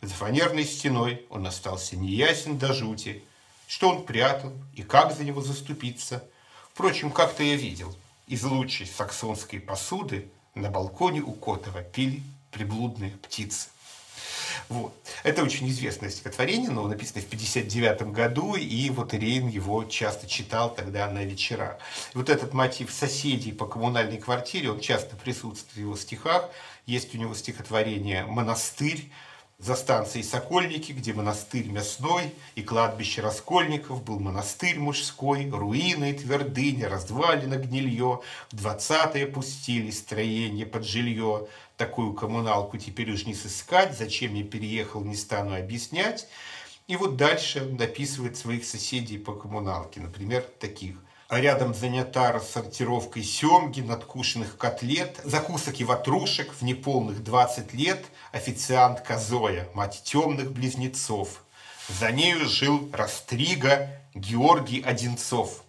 За 0.01 0.15
фанерной 0.15 0.65
стеной 0.65 1.27
он 1.31 1.47
остался 1.47 1.97
неясен 1.97 2.59
до 2.59 2.73
жути. 2.73 3.23
Что 3.67 3.91
он 3.91 4.05
прятал 4.05 4.53
и 4.75 4.83
как 4.83 5.15
за 5.15 5.25
него 5.25 5.41
заступиться? 5.43 6.25
Впрочем, 6.73 7.11
как-то 7.11 7.43
я 7.43 7.57
видел. 7.57 7.95
Из 8.27 8.45
лучшей 8.45 8.87
саксонской 8.87 9.61
посуды 9.61 10.29
на 10.55 10.71
балконе 10.71 11.21
у 11.21 11.33
Котова 11.33 11.83
пили 11.83 12.23
приблудные 12.51 13.11
птицы. 13.11 13.69
Вот. 14.69 14.93
Это 15.23 15.43
очень 15.43 15.69
известное 15.71 16.11
стихотворение, 16.11 16.71
но 16.71 16.87
написано 16.87 17.23
в 17.23 17.27
59 17.27 18.03
году, 18.13 18.55
и 18.55 18.91
вот 18.91 19.15
Рейн 19.15 19.49
его 19.49 19.85
часто 19.85 20.29
читал 20.29 20.75
тогда 20.75 21.09
на 21.09 21.25
вечерах. 21.25 21.79
И 22.15 22.19
вот 22.19 22.29
этот 22.29 22.53
мотив 22.53 22.91
соседей 22.93 23.53
по 23.53 23.67
коммунальной 23.67 24.19
квартире, 24.19 24.71
он 24.71 24.81
часто 24.81 25.17
присутствует 25.17 25.75
в 25.75 25.81
его 25.81 25.97
стихах. 25.97 26.51
Есть 26.87 27.15
у 27.15 27.19
него 27.19 27.35
стихотворение 27.35 28.25
«Монастырь», 28.25 29.11
за 29.59 29.75
станцией 29.75 30.25
Сокольники, 30.25 30.93
где 30.93 31.13
монастырь 31.13 31.67
мясной 31.67 32.33
и 32.55 32.63
кладбище 32.63 33.23
Раскольников, 33.23 34.05
был 34.05 34.21
монастырь 34.21 34.79
мужской, 34.79 35.51
руины 35.51 36.13
и 36.13 36.15
твердыня, 36.15 36.89
развалина 36.89 37.57
гнилье, 37.57 38.21
в 38.53 38.57
двадцатые 38.57 39.27
пустили 39.27 39.91
строение 39.91 40.65
под 40.65 40.85
жилье, 40.87 41.49
такую 41.79 42.13
коммуналку 42.13 42.77
теперь 42.77 43.11
уж 43.11 43.25
не 43.25 43.35
сыскать, 43.35 43.97
зачем 43.97 44.35
я 44.35 44.45
переехал, 44.45 45.03
не 45.03 45.17
стану 45.17 45.57
объяснять. 45.57 46.29
И 46.87 46.97
вот 46.97 47.17
дальше 47.17 47.63
он 47.63 47.77
дописывает 47.77 48.37
своих 48.37 48.67
соседей 48.67 49.17
по 49.17 49.33
коммуналке, 49.33 50.01
например, 50.01 50.43
таких 50.59 50.97
а 51.29 51.41
рядом 51.41 51.75
занята 51.75 52.33
рассортировкой 52.33 53.23
семги, 53.23 53.83
надкушенных 53.83 54.57
котлет, 54.57 55.21
закусок 55.25 55.79
и 55.79 55.85
ватрушек 55.85 56.51
в 56.55 56.63
неполных 56.63 57.23
20 57.23 57.75
лет 57.75 58.03
официантка 58.33 59.19
Зоя, 59.19 59.69
мать 59.75 60.01
темных 60.05 60.53
близнецов. 60.53 61.45
За 62.01 62.11
нею 62.11 62.49
жил 62.49 62.89
Растрига 62.95 63.91
Георгий 64.15 64.81
Одинцов. 64.81 65.65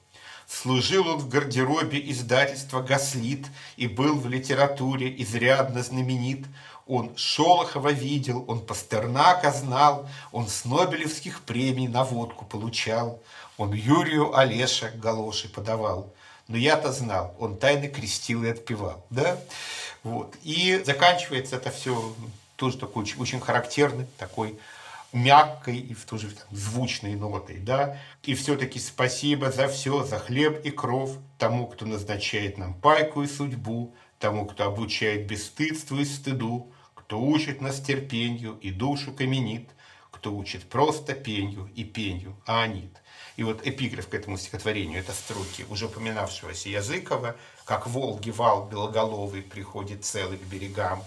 Служил 0.49 1.07
он 1.07 1.19
в 1.19 1.29
гардеробе 1.29 2.01
издательства 2.11 2.81
«Гаслит» 2.81 3.45
и 3.77 3.87
был 3.87 4.19
в 4.19 4.27
литературе 4.27 5.13
изрядно 5.21 5.83
знаменит. 5.83 6.43
Он 6.87 7.15
Шолохова 7.15 7.89
видел, 7.89 8.45
он 8.47 8.65
Пастернака 8.65 9.51
знал, 9.51 10.09
он 10.31 10.47
с 10.47 10.65
Нобелевских 10.65 11.43
премий 11.43 11.87
на 11.87 12.03
водку 12.03 12.45
получал. 12.45 13.21
Он 13.57 13.73
Юрию 13.73 14.35
Олеша 14.35 14.89
галоши 14.95 15.49
подавал. 15.49 16.11
Но 16.47 16.57
я-то 16.57 16.91
знал, 16.91 17.35
он 17.37 17.55
тайно 17.55 17.87
крестил 17.87 18.43
и 18.43 18.49
отпевал. 18.49 19.05
Да? 19.11 19.37
Вот. 20.01 20.35
И 20.41 20.81
заканчивается 20.83 21.57
это 21.57 21.69
все 21.69 22.15
тоже 22.55 22.79
такой 22.79 23.03
очень, 23.03 23.21
очень 23.21 23.39
характерной, 23.39 24.07
такой 24.17 24.57
мягкой 25.11 25.77
и 25.77 25.93
в 25.93 26.05
то 26.05 26.17
же 26.17 26.29
там, 26.29 26.47
звучной 26.51 27.15
нотой, 27.15 27.57
да, 27.57 27.97
и 28.23 28.35
все-таки 28.35 28.79
спасибо 28.79 29.51
за 29.51 29.67
все, 29.67 30.03
за 30.03 30.19
хлеб 30.19 30.63
и 30.65 30.71
кров, 30.71 31.17
тому, 31.37 31.67
кто 31.67 31.85
назначает 31.85 32.57
нам 32.57 32.73
пайку 32.73 33.23
и 33.23 33.27
судьбу, 33.27 33.95
тому, 34.19 34.45
кто 34.45 34.65
обучает 34.65 35.27
бесстыдству 35.27 35.97
и 35.97 36.05
стыду, 36.05 36.71
кто 36.93 37.19
учит 37.19 37.61
нас 37.61 37.79
терпенью 37.79 38.57
и 38.61 38.71
душу 38.71 39.11
каменит, 39.11 39.69
кто 40.11 40.35
учит 40.35 40.69
просто 40.69 41.13
пенью 41.13 41.71
и 41.75 41.83
пенью, 41.83 42.35
а 42.45 42.63
анит. 42.63 43.01
И 43.37 43.43
вот 43.43 43.65
эпиграф 43.65 44.09
к 44.09 44.13
этому 44.13 44.37
стихотворению– 44.37 44.99
это 45.01 45.13
строки 45.13 45.65
уже 45.69 45.85
упоминавшегося 45.85 46.69
Языкова, 46.69 47.37
как 47.63 47.87
Волги 47.87 48.31
вал 48.31 48.67
белоголовый 48.67 49.41
приходит 49.41 50.03
целый 50.03 50.37
к 50.37 50.43
берегам. 50.43 51.03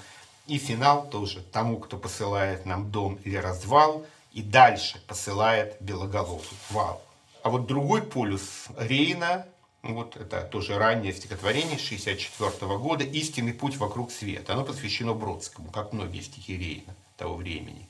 И 0.46 0.58
финал 0.58 1.08
тоже 1.08 1.40
тому, 1.40 1.78
кто 1.78 1.96
посылает 1.96 2.66
нам 2.66 2.90
дом 2.90 3.18
или 3.24 3.36
развал, 3.36 4.04
и 4.32 4.42
дальше 4.42 5.00
посылает 5.06 5.76
белоголовый 5.80 6.46
вал. 6.70 7.02
А 7.42 7.50
вот 7.50 7.66
другой 7.66 8.02
полюс 8.02 8.66
Рейна, 8.76 9.46
вот 9.82 10.16
это 10.16 10.42
тоже 10.42 10.78
раннее 10.78 11.12
стихотворение 11.12 11.78
64 11.78 12.78
года 12.78 13.04
«Истинный 13.04 13.52
путь 13.52 13.76
вокруг 13.76 14.10
света». 14.10 14.54
Оно 14.54 14.64
посвящено 14.64 15.12
Бродскому, 15.14 15.70
как 15.70 15.92
многие 15.92 16.20
стихи 16.20 16.56
Рейна 16.56 16.94
того 17.16 17.34
времени 17.34 17.88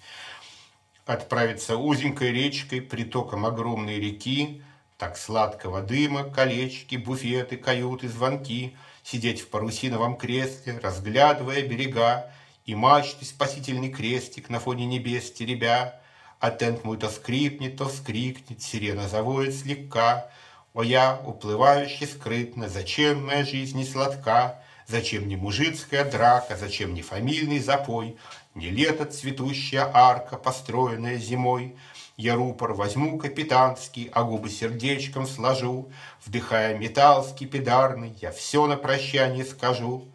отправиться 1.06 1.76
узенькой 1.76 2.32
речкой, 2.32 2.80
притоком 2.80 3.44
огромной 3.44 3.98
реки, 3.98 4.62
так 4.98 5.16
сладкого 5.16 5.82
дыма, 5.82 6.24
колечки, 6.24 6.96
буфеты, 6.96 7.56
каюты, 7.56 8.08
звонки, 8.08 8.76
сидеть 9.02 9.40
в 9.40 9.48
парусиновом 9.48 10.16
кресле, 10.16 10.78
разглядывая 10.78 11.62
берега, 11.62 12.32
и 12.64 12.74
мачты 12.74 13.24
спасительный 13.24 13.90
крестик 13.90 14.48
на 14.48 14.60
фоне 14.60 14.86
небес 14.86 15.30
теребя, 15.32 16.00
а 16.40 16.50
тент 16.50 16.84
мой 16.84 16.96
то 16.96 17.08
скрипнет, 17.08 17.76
то 17.76 17.88
вскрикнет, 17.88 18.62
сирена 18.62 19.08
завоет 19.08 19.54
слегка, 19.54 20.28
о 20.74 20.82
я, 20.82 21.20
уплывающий 21.26 22.06
скрытно, 22.06 22.68
зачем 22.68 23.26
моя 23.26 23.44
жизнь 23.44 23.76
не 23.76 23.84
сладка, 23.84 24.62
зачем 24.86 25.28
не 25.28 25.36
мужицкая 25.36 26.10
драка, 26.10 26.56
зачем 26.56 26.94
не 26.94 27.02
фамильный 27.02 27.58
запой, 27.58 28.16
не 28.54 28.70
лето 28.70 29.04
цветущая 29.04 29.90
арка, 29.92 30.36
построенная 30.36 31.18
зимой. 31.18 31.76
Я 32.16 32.34
рупор 32.36 32.74
возьму 32.74 33.18
капитанский, 33.18 34.10
а 34.12 34.22
губы 34.22 34.50
сердечком 34.50 35.26
сложу. 35.26 35.90
Вдыхая 36.24 36.76
металл 36.76 37.24
скипидарный, 37.24 38.14
я 38.20 38.30
все 38.30 38.66
на 38.66 38.76
прощание 38.76 39.44
скажу. 39.44 40.11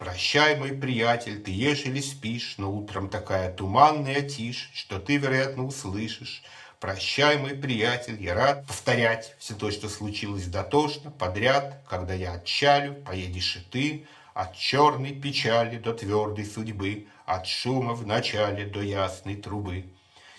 Прощай, 0.00 0.56
мой 0.56 0.72
приятель, 0.72 1.42
ты 1.42 1.50
ешь 1.50 1.84
или 1.84 2.00
спишь, 2.00 2.54
но 2.56 2.72
утром 2.72 3.10
такая 3.10 3.52
туманная 3.52 4.22
тишь, 4.22 4.70
что 4.72 4.98
ты, 4.98 5.18
вероятно, 5.18 5.66
услышишь. 5.66 6.42
Прощай, 6.80 7.36
мой 7.36 7.50
приятель, 7.50 8.16
я 8.18 8.32
рад 8.34 8.66
повторять 8.66 9.36
все 9.38 9.54
то, 9.54 9.70
что 9.70 9.90
случилось 9.90 10.46
дотошно, 10.46 11.10
подряд, 11.10 11.84
когда 11.86 12.14
я 12.14 12.32
отчалю, 12.32 12.94
поедешь 12.94 13.56
и 13.56 13.60
ты, 13.70 14.06
от 14.32 14.56
черной 14.56 15.12
печали 15.12 15.76
до 15.76 15.92
твердой 15.92 16.46
судьбы, 16.46 17.06
от 17.26 17.46
шума 17.46 17.92
в 17.92 18.06
начале 18.06 18.64
до 18.64 18.80
ясной 18.80 19.36
трубы. 19.36 19.84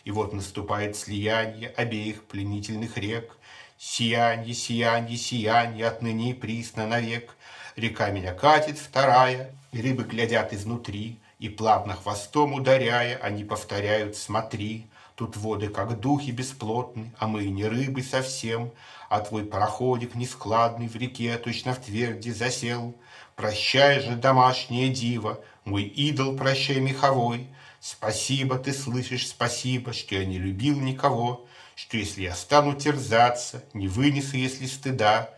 И 0.06 0.10
вот 0.10 0.34
наступает 0.34 0.97
слияние 0.97 1.69
обеих 1.69 2.24
пленительных 2.24 2.97
рек. 2.97 3.38
Сиянье, 3.78 4.56
сиянье, 4.56 5.17
сиянье, 5.17 5.86
отныне 5.86 6.32
и 6.32 6.34
присно 6.34 6.88
навек. 6.88 7.36
Река 7.75 8.10
меня 8.10 8.34
катит 8.34 8.77
вторая, 8.77 9.51
и 9.71 9.81
рыбы 9.81 10.03
глядят 10.03 10.53
изнутри, 10.53 11.19
и 11.39 11.49
плавно 11.49 11.95
хвостом 11.95 12.53
ударяя, 12.53 13.17
они 13.17 13.43
повторяют 13.43 14.15
«смотри». 14.15 14.88
Тут 15.15 15.38
воды, 15.38 15.67
как 15.67 15.99
духи, 15.99 16.31
бесплотны, 16.31 17.13
а 17.19 17.27
мы 17.27 17.45
не 17.45 17.65
рыбы 17.65 18.01
совсем, 18.01 18.71
а 19.07 19.19
твой 19.19 19.45
пароходик 19.45 20.15
нескладный 20.15 20.88
в 20.88 20.95
реке 20.95 21.38
точно 21.38 21.75
в 21.75 21.79
тверди 21.79 22.31
засел. 22.31 22.95
Прощай 23.36 23.99
же, 23.99 24.15
домашняя 24.15 24.89
дива, 24.89 25.39
мой 25.63 25.84
идол, 25.84 26.36
прощай, 26.36 26.79
меховой. 26.79 27.47
Спасибо, 27.79 28.57
ты 28.57 28.73
слышишь, 28.73 29.27
спасибо, 29.27 29.93
что 29.93 30.15
я 30.15 30.25
не 30.25 30.39
любил 30.39 30.79
никого, 30.79 31.45
что 31.75 31.97
если 31.97 32.23
я 32.23 32.34
стану 32.34 32.73
терзаться, 32.73 33.63
не 33.73 33.88
вынесу, 33.88 34.38
если 34.38 34.65
стыда, 34.65 35.29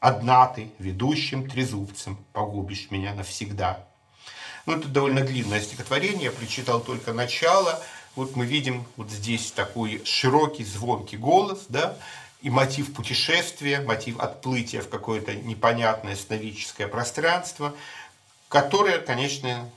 одна 0.00 0.46
ты, 0.46 0.70
ведущим 0.78 1.48
трезубцем, 1.48 2.18
погубишь 2.32 2.90
меня 2.90 3.14
навсегда. 3.14 3.84
Ну, 4.66 4.74
это 4.74 4.88
довольно 4.88 5.22
длинное 5.22 5.60
стихотворение, 5.60 6.24
я 6.24 6.32
прочитал 6.32 6.80
только 6.80 7.12
начало. 7.12 7.82
Вот 8.16 8.36
мы 8.36 8.44
видим 8.44 8.84
вот 8.96 9.10
здесь 9.10 9.52
такой 9.52 10.02
широкий, 10.04 10.64
звонкий 10.64 11.16
голос, 11.16 11.66
да, 11.68 11.96
и 12.42 12.50
мотив 12.50 12.92
путешествия, 12.92 13.80
мотив 13.80 14.18
отплытия 14.20 14.82
в 14.82 14.88
какое-то 14.88 15.34
непонятное 15.34 16.16
сновидческое 16.16 16.88
пространство, 16.88 17.74
которое, 18.48 18.98
конечно, 18.98 19.70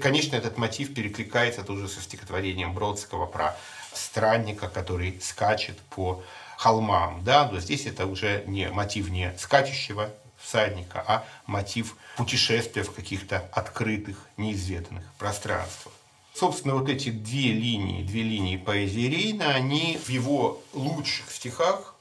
конечно, 0.00 0.36
этот 0.36 0.58
мотив 0.58 0.94
перекликается 0.94 1.62
тоже 1.62 1.88
со 1.88 2.00
стихотворением 2.00 2.72
Бродского 2.72 3.26
про 3.26 3.56
странника, 3.92 4.68
который 4.68 5.20
скачет 5.20 5.78
по 5.90 6.22
холмам. 6.58 7.22
Да? 7.24 7.48
Но 7.50 7.60
здесь 7.60 7.86
это 7.86 8.06
уже 8.06 8.42
не 8.46 8.68
мотив 8.68 9.08
не 9.08 9.32
скачущего 9.38 10.10
всадника, 10.36 11.02
а 11.06 11.24
мотив 11.46 11.96
путешествия 12.16 12.82
в 12.82 12.92
каких-то 12.92 13.48
открытых, 13.52 14.26
неизведанных 14.36 15.04
пространствах. 15.18 15.94
Собственно, 16.34 16.74
вот 16.74 16.88
эти 16.88 17.10
две 17.10 17.52
линии, 17.52 18.02
две 18.02 18.22
линии 18.22 18.56
поэзии 18.56 19.08
Рейна, 19.08 19.54
они 19.54 19.98
в 20.04 20.08
его 20.08 20.60
лучших 20.72 21.30
стихах, 21.30 21.94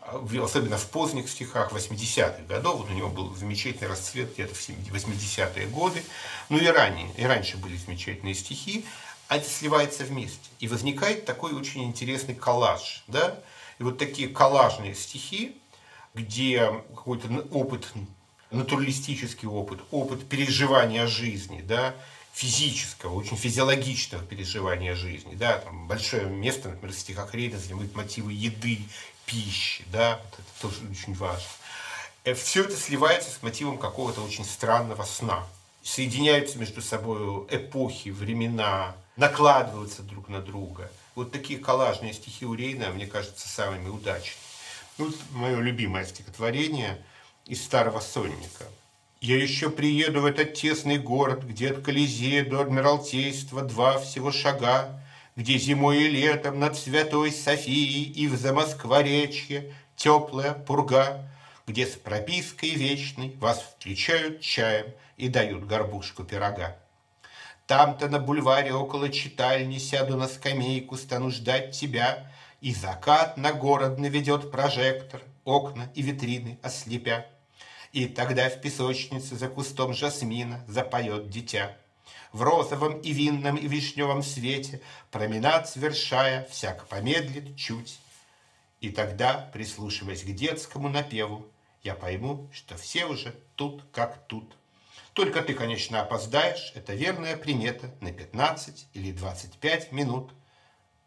особенно 0.00 0.78
в 0.78 0.86
поздних 0.86 1.28
стихах 1.28 1.72
80-х 1.72 2.42
годов, 2.48 2.80
вот 2.80 2.90
у 2.90 2.94
него 2.94 3.08
был 3.08 3.34
замечательный 3.34 3.88
расцвет 3.88 4.32
где-то 4.34 4.54
в 4.54 4.68
80-е 4.68 5.66
годы, 5.66 6.02
ну 6.48 6.58
и 6.58 6.66
ранее, 6.66 7.10
и 7.16 7.24
раньше 7.24 7.56
были 7.56 7.76
замечательные 7.76 8.34
стихи, 8.34 8.84
а 9.28 9.36
это 9.36 9.48
сливается 9.48 10.04
вместе. 10.04 10.50
И 10.58 10.68
возникает 10.68 11.24
такой 11.24 11.52
очень 11.52 11.84
интересный 11.84 12.34
коллаж. 12.34 13.04
Да? 13.06 13.38
И 13.78 13.82
вот 13.82 13.98
такие 13.98 14.28
коллажные 14.28 14.94
стихи, 14.94 15.56
где 16.14 16.66
какой-то 16.94 17.28
опыт, 17.52 17.88
натуралистический 18.50 19.46
опыт, 19.48 19.80
опыт 19.90 20.28
переживания 20.28 21.06
жизни, 21.06 21.60
да, 21.60 21.94
физического, 22.32 23.14
очень 23.14 23.36
физиологичного 23.36 24.24
переживания 24.24 24.94
жизни. 24.94 25.34
Да, 25.34 25.58
там 25.58 25.86
большое 25.86 26.26
место, 26.26 26.68
например, 26.68 26.94
в 26.94 26.98
стихах 26.98 27.34
Рейна 27.34 27.58
занимают 27.58 27.94
мотивы 27.94 28.32
еды, 28.32 28.80
пищи, 29.26 29.84
да, 29.92 30.20
вот 30.24 30.40
это 30.40 30.62
тоже 30.62 30.90
очень 30.90 31.14
важно. 31.14 31.48
Э, 32.24 32.34
Все 32.34 32.62
это 32.62 32.76
сливается 32.76 33.30
с 33.30 33.42
мотивом 33.42 33.78
какого-то 33.78 34.22
очень 34.22 34.44
странного 34.44 35.02
сна. 35.04 35.46
Соединяются 35.82 36.58
между 36.58 36.82
собой 36.82 37.46
эпохи, 37.50 38.10
времена, 38.10 38.94
накладываются 39.16 40.02
друг 40.02 40.28
на 40.28 40.40
друга. 40.40 40.90
Вот 41.18 41.32
такие 41.32 41.58
коллажные 41.58 42.12
стихи 42.12 42.46
у 42.46 42.54
Рейна, 42.54 42.90
мне 42.90 43.04
кажется, 43.04 43.48
самыми 43.48 43.88
удачными. 43.88 44.38
Ну, 44.98 45.12
мое 45.32 45.58
любимое 45.58 46.04
стихотворение 46.04 47.04
из 47.44 47.64
«Старого 47.64 47.98
сонника». 47.98 48.66
«Я 49.20 49.36
еще 49.36 49.68
приеду 49.68 50.20
в 50.20 50.26
этот 50.26 50.54
тесный 50.54 50.96
город, 50.96 51.42
где 51.42 51.72
от 51.72 51.82
Колизея 51.82 52.44
до 52.44 52.60
Адмиралтейства 52.60 53.62
два 53.62 53.98
всего 53.98 54.30
шага, 54.30 55.02
где 55.34 55.58
зимой 55.58 56.04
и 56.04 56.08
летом 56.08 56.60
над 56.60 56.78
Святой 56.78 57.32
Софией 57.32 58.04
и 58.12 58.28
в 58.28 58.36
Замоскворечье 58.36 59.74
теплая 59.96 60.54
пурга, 60.54 61.28
где 61.66 61.84
с 61.84 61.96
пропиской 61.96 62.76
вечной 62.76 63.34
вас 63.40 63.60
встречают 63.60 64.40
чаем 64.40 64.86
и 65.16 65.26
дают 65.26 65.66
горбушку 65.66 66.22
пирога. 66.22 66.76
Там-то 67.68 68.08
на 68.08 68.18
бульваре 68.18 68.72
около 68.72 69.10
читальни 69.10 69.76
сяду 69.76 70.16
на 70.16 70.26
скамейку, 70.26 70.96
стану 70.96 71.30
ждать 71.30 71.78
тебя, 71.78 72.32
и 72.62 72.72
закат 72.72 73.36
на 73.36 73.52
город 73.52 73.98
наведет 73.98 74.50
прожектор, 74.50 75.20
окна 75.44 75.92
и 75.94 76.00
витрины 76.00 76.58
ослепя. 76.62 77.26
И 77.92 78.06
тогда 78.06 78.48
в 78.48 78.62
песочнице 78.62 79.36
за 79.36 79.48
кустом 79.48 79.92
жасмина 79.92 80.64
запоет 80.66 81.28
дитя. 81.28 81.76
В 82.32 82.40
розовом 82.40 83.00
и 83.00 83.12
винном 83.12 83.56
и 83.56 83.68
вишневом 83.68 84.22
свете 84.22 84.80
променад 85.10 85.68
совершая, 85.68 86.48
всяк 86.50 86.88
помедлит 86.88 87.54
чуть. 87.58 88.00
И 88.80 88.88
тогда, 88.88 89.50
прислушиваясь 89.52 90.22
к 90.22 90.34
детскому 90.34 90.88
напеву, 90.88 91.46
я 91.82 91.94
пойму, 91.94 92.48
что 92.50 92.78
все 92.78 93.04
уже 93.04 93.34
тут 93.56 93.84
как 93.92 94.26
тут. 94.26 94.57
Только 95.18 95.42
ты, 95.42 95.52
конечно, 95.52 96.00
опоздаешь, 96.00 96.70
это 96.76 96.94
верная 96.94 97.36
примета 97.36 97.92
на 98.00 98.12
15 98.12 98.86
или 98.94 99.10
25 99.10 99.90
минут. 99.90 100.30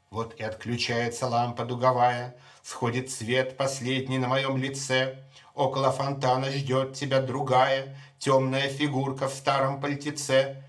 Вот 0.10 0.38
и 0.38 0.44
отключается 0.44 1.28
лампа 1.28 1.64
дуговая, 1.64 2.36
сходит 2.62 3.10
свет 3.10 3.56
последний 3.56 4.18
на 4.18 4.28
моем 4.28 4.58
лице. 4.58 5.24
Около 5.56 5.94
фонтана 5.94 6.52
ждет 6.52 6.94
тебя 6.94 7.22
другая, 7.22 7.98
темная 8.20 8.68
фигурка 8.68 9.30
в 9.30 9.34
старом 9.34 9.80
пальтеце. 9.80 10.62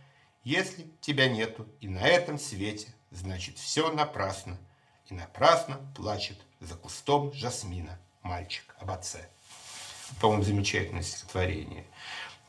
Если 0.45 0.89
тебя 1.01 1.29
нету 1.29 1.67
и 1.81 1.89
на 1.89 2.07
этом 2.07 2.39
свете, 2.39 2.95
значит 3.11 3.59
все 3.59 3.91
напрасно. 3.91 4.57
И 5.09 5.15
напрасно 5.15 5.81
плачет 5.97 6.39
за 6.61 6.77
кустом 6.77 7.33
жасмина 7.33 7.99
мальчик 8.23 8.77
об 8.79 8.93
отце. 8.93 9.29
По-моему, 10.21 10.45
замечательное 10.45 11.03
стихотворение. 11.03 11.87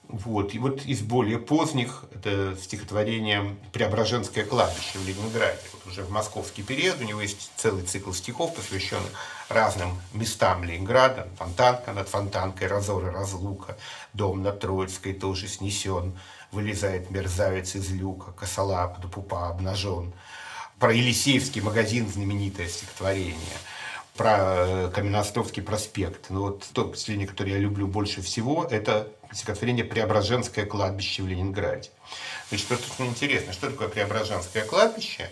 Вот. 0.10 0.54
И 0.54 0.60
вот 0.60 0.86
из 0.86 1.02
более 1.02 1.40
поздних 1.40 2.06
это 2.14 2.56
стихотворение 2.62 3.56
«Преображенское 3.72 4.46
кладбище» 4.46 5.00
в 5.00 5.08
Ленинграде. 5.08 5.60
Вот 5.74 5.92
уже 5.92 6.04
в 6.04 6.12
московский 6.12 6.62
период 6.62 7.02
у 7.02 7.04
него 7.04 7.22
есть 7.22 7.52
целый 7.56 7.84
цикл 7.84 8.12
стихов, 8.12 8.54
посвященных 8.54 9.10
разным 9.50 10.00
местам 10.14 10.64
Ленинграда. 10.64 11.28
Фонтанка 11.38 11.94
над 11.94 12.10
Фонтанкой, 12.10 12.68
разоры 12.68 13.12
разлука, 13.12 13.78
дом 14.14 14.44
на 14.44 14.52
Троицкой 14.52 15.14
тоже 15.14 15.48
снесен, 15.48 16.18
вылезает 16.52 17.10
мерзавец 17.10 17.76
из 17.76 17.90
люка, 17.92 18.32
косолап 18.34 19.00
до 19.00 19.08
пупа 19.08 19.50
обнажен. 19.50 20.14
Про 20.80 20.94
Елисеевский 20.94 21.62
магазин 21.62 22.08
знаменитое 22.08 22.68
стихотворение– 22.68 23.38
про 24.16 24.38
э, 24.40 24.92
Каменноостровский 24.94 25.64
проспект. 25.64 26.30
Но 26.30 26.42
вот 26.42 26.66
то 26.74 26.86
произведение, 26.86 27.28
которое 27.28 27.54
я 27.54 27.58
люблю 27.60 27.88
больше 27.88 28.22
всего, 28.22 28.66
это 28.70 29.10
стихотворение 29.32 29.84
«Преображенское 29.84 30.66
кладбище 30.66 31.24
в 31.24 31.28
Ленинграде». 31.28 31.90
Значит, 32.50 32.70
вот 32.70 32.80
тут 32.82 33.08
интересно, 33.08 33.54
что 33.54 33.72
такое 33.72 33.88
Преображенское 33.88 34.66
кладбище? 34.66 35.30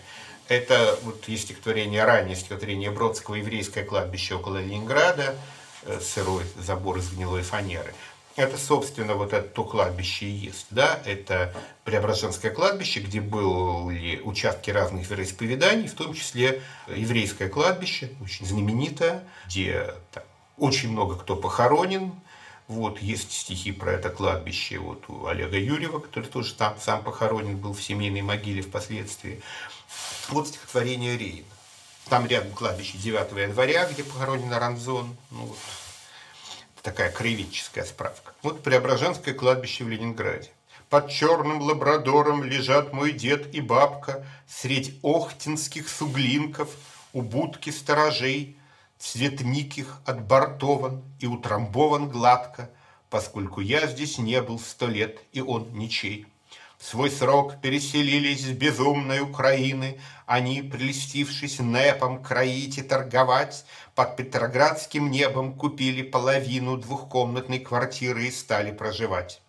Это 0.48 0.98
вот 1.02 1.28
есть 1.28 1.44
стихотворение, 1.44 2.04
раннее 2.04 2.36
стихотворение 2.36 2.90
Бродского 2.90 3.36
«Еврейское 3.36 3.84
кладбище 3.84 4.34
около 4.34 4.58
Ленинграда», 4.58 5.36
э, 5.84 6.00
сырой 6.00 6.44
забор 6.58 6.98
из 6.98 7.12
гнилой 7.12 7.42
фанеры. 7.42 7.94
Это, 8.34 8.56
собственно, 8.56 9.14
вот 9.14 9.32
это 9.32 9.46
то 9.48 9.64
кладбище 9.64 10.26
и 10.26 10.30
есть. 10.30 10.66
Да? 10.70 11.00
Это 11.04 11.54
Преображенское 11.84 12.50
кладбище, 12.50 13.00
где 13.00 13.20
были 13.20 14.20
участки 14.20 14.70
разных 14.70 15.10
вероисповеданий, 15.10 15.88
в 15.88 15.94
том 15.94 16.14
числе 16.14 16.62
еврейское 16.88 17.48
кладбище, 17.48 18.10
очень 18.22 18.46
знаменитое, 18.46 19.24
где 19.46 19.94
там, 20.12 20.22
очень 20.56 20.90
много 20.90 21.16
кто 21.16 21.36
похоронен. 21.36 22.14
Вот, 22.68 23.02
есть 23.02 23.32
стихи 23.32 23.72
про 23.72 23.92
это 23.92 24.08
кладбище 24.08 24.78
вот, 24.78 25.04
у 25.08 25.26
Олега 25.26 25.58
Юрьева, 25.58 25.98
который 25.98 26.26
тоже 26.26 26.54
там 26.54 26.76
сам 26.80 27.02
похоронен 27.02 27.58
был 27.58 27.74
в 27.74 27.82
семейной 27.82 28.22
могиле 28.22 28.62
впоследствии. 28.62 29.42
Вот 30.28 30.48
стихотворение 30.48 31.18
Рейна. 31.18 31.44
Там 32.08 32.26
рядом 32.26 32.52
кладбище 32.52 32.96
9 32.98 33.32
января, 33.32 33.86
где 33.86 34.04
похоронен 34.04 34.52
Аранзон. 34.52 35.16
Ну, 35.30 35.44
вот, 35.46 35.58
такая 36.82 37.10
краеведческая 37.10 37.84
справка. 37.84 38.32
Вот 38.42 38.62
Преображенское 38.62 39.34
кладбище 39.34 39.84
в 39.84 39.88
Ленинграде. 39.88 40.50
Под 40.90 41.08
черным 41.08 41.62
лабрадором 41.62 42.44
лежат 42.44 42.92
мой 42.92 43.12
дед 43.12 43.54
и 43.54 43.62
бабка 43.62 44.26
Средь 44.46 44.98
охтинских 45.02 45.88
суглинков 45.88 46.68
у 47.14 47.22
будки 47.22 47.70
сторожей 47.70 48.58
Цветник 48.98 49.78
их 49.78 50.00
отбортован 50.04 51.02
и 51.18 51.26
утрамбован 51.26 52.08
гладко, 52.08 52.70
Поскольку 53.10 53.60
я 53.60 53.86
здесь 53.86 54.18
не 54.18 54.40
был 54.42 54.58
сто 54.58 54.86
лет, 54.86 55.22
и 55.32 55.40
он 55.40 55.72
ничей. 55.72 56.26
Свой 56.82 57.12
срок 57.12 57.60
переселились 57.60 58.44
с 58.44 58.48
безумной 58.48 59.20
Украины, 59.20 60.00
Они, 60.26 60.62
прелестившись 60.62 61.60
непом 61.60 62.20
кроить 62.24 62.76
и 62.76 62.82
торговать, 62.82 63.64
Под 63.94 64.16
Петроградским 64.16 65.08
небом 65.08 65.54
купили 65.54 66.02
половину 66.02 66.76
Двухкомнатной 66.76 67.60
квартиры 67.60 68.24
и 68.24 68.32
стали 68.32 68.72
проживать. 68.72 69.40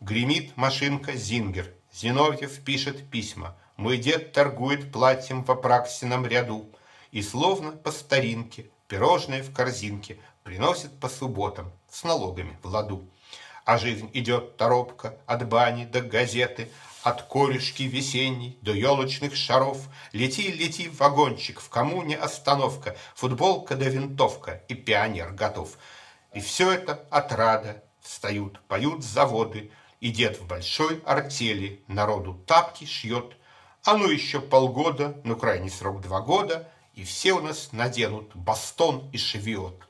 Гремит 0.00 0.54
машинка 0.58 1.14
«Зингер», 1.14 1.72
Зиновьев 1.90 2.62
пишет 2.62 3.08
письма, 3.08 3.56
Мой 3.78 3.96
дед 3.96 4.32
торгует 4.32 4.92
платьем 4.92 5.44
в 5.44 5.50
Апраксином 5.50 6.26
ряду, 6.26 6.68
И 7.12 7.22
словно 7.22 7.72
по 7.72 7.90
старинке, 7.90 8.66
пирожные 8.88 9.42
в 9.42 9.54
корзинке 9.54 10.18
Приносит 10.44 11.00
по 11.00 11.08
субботам 11.08 11.72
с 11.88 12.04
налогами 12.04 12.58
в 12.62 12.66
ладу. 12.66 13.08
А 13.64 13.78
жизнь 13.78 14.10
идет 14.12 14.56
торопка 14.56 15.18
от 15.26 15.48
бани 15.48 15.84
до 15.84 16.00
газеты, 16.00 16.68
от 17.02 17.22
корешки 17.22 17.84
весенней 17.84 18.58
до 18.60 18.72
елочных 18.72 19.36
шаров. 19.36 19.88
Лети, 20.12 20.50
лети, 20.50 20.88
вагончик, 20.88 21.60
в 21.60 21.68
коммуне 21.68 22.16
остановка, 22.16 22.96
Футболка 23.14 23.76
да 23.76 23.88
винтовка, 23.88 24.62
и 24.68 24.74
пионер 24.74 25.32
готов. 25.32 25.78
И 26.32 26.40
все 26.40 26.72
это 26.72 27.06
отрада, 27.10 27.84
встают, 28.00 28.60
поют 28.68 29.04
заводы, 29.04 29.70
И 30.00 30.10
дед 30.10 30.40
в 30.40 30.46
большой 30.46 31.00
артели 31.06 31.84
народу 31.86 32.34
тапки 32.46 32.84
шьет. 32.84 33.36
А 33.84 33.96
ну 33.96 34.10
еще 34.10 34.40
полгода, 34.40 35.20
ну 35.22 35.36
крайний 35.36 35.70
срок 35.70 36.00
два 36.00 36.20
года, 36.20 36.68
И 36.94 37.04
все 37.04 37.32
у 37.32 37.40
нас 37.40 37.70
наденут 37.72 38.34
бастон 38.34 39.08
и 39.12 39.18
шевиот. 39.18 39.80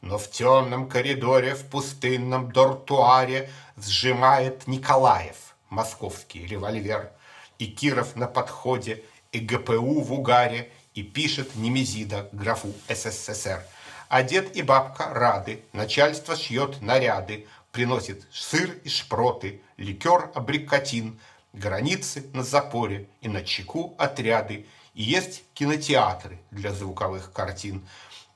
Но 0.00 0.18
в 0.18 0.30
темном 0.30 0.88
коридоре, 0.88 1.54
в 1.54 1.66
пустынном 1.66 2.52
дортуаре 2.52 3.50
Сжимает 3.80 4.66
Николаев 4.66 5.54
московский 5.70 6.44
револьвер. 6.46 7.12
И 7.58 7.66
Киров 7.66 8.16
на 8.16 8.26
подходе, 8.26 9.04
и 9.30 9.38
ГПУ 9.38 10.00
в 10.00 10.12
угаре, 10.12 10.72
и 10.94 11.02
пишет 11.02 11.54
Немезида 11.54 12.28
графу 12.32 12.72
СССР. 12.88 13.64
А 14.08 14.22
дед 14.22 14.56
и 14.56 14.62
бабка 14.62 15.12
рады, 15.12 15.62
начальство 15.72 16.34
шьет 16.34 16.80
наряды, 16.80 17.46
приносит 17.70 18.26
сыр 18.32 18.70
и 18.82 18.88
шпроты, 18.88 19.60
ликер 19.76 20.30
абрикотин, 20.34 21.20
границы 21.52 22.26
на 22.32 22.42
запоре 22.42 23.08
и 23.20 23.28
на 23.28 23.42
чеку 23.42 23.94
отряды, 23.98 24.66
и 24.94 25.02
есть 25.02 25.44
кинотеатры 25.54 26.40
для 26.50 26.72
звуковых 26.72 27.32
картин. 27.32 27.86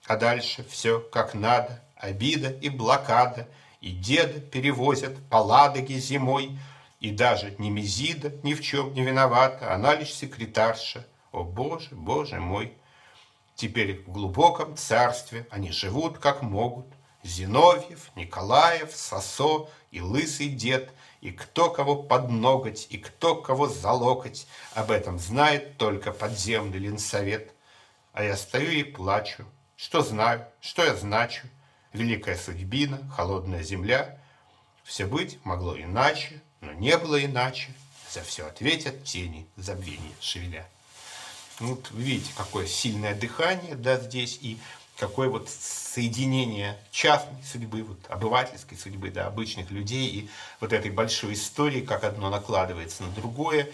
А 0.06 0.16
дальше 0.16 0.64
все 0.68 1.00
как 1.00 1.34
надо, 1.34 1.82
обида 1.96 2.50
и 2.50 2.68
блокада, 2.68 3.48
и 3.80 3.90
деда 3.90 4.40
перевозят 4.40 5.16
по 5.28 5.36
Ладоге 5.36 5.98
зимой, 5.98 6.58
и 7.00 7.10
даже 7.10 7.54
Немезида 7.58 8.32
ни 8.42 8.54
в 8.54 8.62
чем 8.62 8.94
не 8.94 9.02
виновата, 9.02 9.74
она 9.74 9.94
лишь 9.94 10.14
секретарша. 10.14 11.06
О, 11.32 11.44
Боже, 11.44 11.88
Боже 11.92 12.38
мой! 12.38 12.76
Теперь 13.54 14.02
в 14.02 14.10
глубоком 14.10 14.76
царстве 14.76 15.46
они 15.50 15.72
живут 15.72 16.18
как 16.18 16.42
могут. 16.42 16.86
Зиновьев, 17.22 18.10
Николаев, 18.16 18.94
Сосо 18.94 19.68
и 19.92 20.00
лысый 20.00 20.48
дед, 20.48 20.92
и 21.20 21.30
кто 21.30 21.70
кого 21.70 22.02
под 22.02 22.30
ноготь, 22.30 22.88
и 22.90 22.98
кто 22.98 23.36
кого 23.36 23.68
за 23.68 23.92
локоть. 23.92 24.46
Об 24.74 24.90
этом 24.90 25.18
знает 25.18 25.78
только 25.78 26.12
подземный 26.12 26.78
ленсовет. 26.78 27.52
А 28.12 28.24
я 28.24 28.36
стою 28.36 28.70
и 28.70 28.82
плачу. 28.82 29.44
Что 29.82 30.00
знаю, 30.02 30.46
что 30.60 30.84
я 30.84 30.94
значу. 30.94 31.48
Великая 31.92 32.36
судьбина, 32.36 33.00
холодная 33.16 33.64
земля. 33.64 34.16
Все 34.84 35.06
быть 35.06 35.44
могло 35.44 35.76
иначе, 35.76 36.40
но 36.60 36.72
не 36.72 36.96
было 36.96 37.22
иначе. 37.22 37.74
За 38.08 38.22
все 38.22 38.46
ответят 38.46 39.02
тени 39.02 39.44
забвения 39.56 40.12
шевеля. 40.20 40.68
Ну, 41.58 41.70
вот 41.70 41.90
видите, 41.90 42.30
какое 42.36 42.68
сильное 42.68 43.16
дыхание 43.16 43.74
да, 43.74 43.98
здесь 43.98 44.38
и 44.40 44.56
какое 44.98 45.28
вот 45.28 45.50
соединение 45.50 46.78
частной 46.92 47.42
судьбы, 47.42 47.82
вот, 47.82 47.98
обывательской 48.08 48.78
судьбы, 48.78 49.10
да, 49.10 49.26
обычных 49.26 49.72
людей 49.72 50.06
и 50.06 50.28
вот 50.60 50.72
этой 50.72 50.92
большой 50.92 51.32
истории, 51.32 51.80
как 51.80 52.04
одно 52.04 52.30
накладывается 52.30 53.02
на 53.02 53.10
другое. 53.10 53.68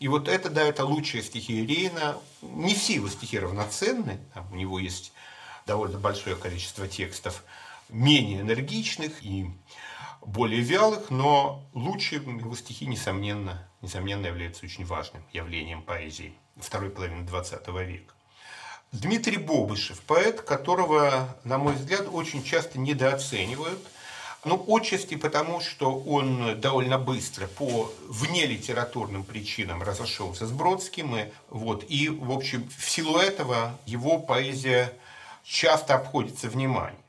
И 0.00 0.08
вот 0.08 0.28
это, 0.28 0.50
да, 0.50 0.62
это 0.62 0.84
лучшие 0.84 1.22
стихи 1.22 1.64
Рейна. 1.64 2.18
Не 2.42 2.74
все 2.74 2.96
его 2.96 3.08
стихи 3.08 3.38
равноценны, 3.38 4.20
там 4.34 4.52
у 4.52 4.54
него 4.54 4.78
есть 4.78 5.12
довольно 5.66 5.98
большое 5.98 6.36
количество 6.36 6.88
текстов 6.88 7.44
менее 7.88 8.40
энергичных 8.40 9.22
и 9.22 9.50
более 10.24 10.60
вялых, 10.60 11.10
но 11.10 11.64
лучшие 11.74 12.22
его 12.22 12.56
стихи, 12.56 12.86
несомненно, 12.86 13.68
несомненно 13.82 14.26
являются 14.26 14.64
очень 14.64 14.84
важным 14.84 15.22
явлением 15.32 15.82
поэзии 15.82 16.34
второй 16.56 16.90
половины 16.90 17.24
XX 17.24 17.84
века. 17.84 18.12
Дмитрий 18.92 19.36
Бобышев, 19.36 20.00
поэт, 20.00 20.40
которого, 20.40 21.36
на 21.44 21.58
мой 21.58 21.74
взгляд, 21.74 22.06
очень 22.10 22.42
часто 22.42 22.78
недооценивают. 22.78 23.80
Ну, 24.44 24.64
отчасти 24.68 25.16
потому, 25.16 25.60
что 25.60 25.92
он 25.92 26.60
довольно 26.60 26.98
быстро 26.98 27.48
по 27.48 27.92
внелитературным 28.08 29.24
причинам 29.24 29.82
разошелся 29.82 30.46
с 30.46 30.52
Бродским. 30.52 31.16
И, 31.16 31.24
вот, 31.50 31.84
и, 31.88 32.08
в 32.08 32.30
общем, 32.30 32.68
в 32.78 32.88
силу 32.88 33.18
этого 33.18 33.76
его 33.86 34.20
поэзия 34.20 34.92
часто 35.46 35.94
обходится 35.94 36.48
вниманием. 36.48 37.00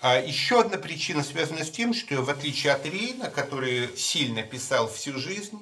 А 0.00 0.20
еще 0.20 0.60
одна 0.60 0.78
причина 0.78 1.24
связана 1.24 1.64
с 1.64 1.70
тем, 1.70 1.92
что 1.94 2.22
в 2.22 2.30
отличие 2.30 2.72
от 2.72 2.86
Рейна, 2.86 3.30
который 3.30 3.96
сильно 3.96 4.42
писал 4.42 4.88
всю 4.88 5.18
жизнь, 5.18 5.58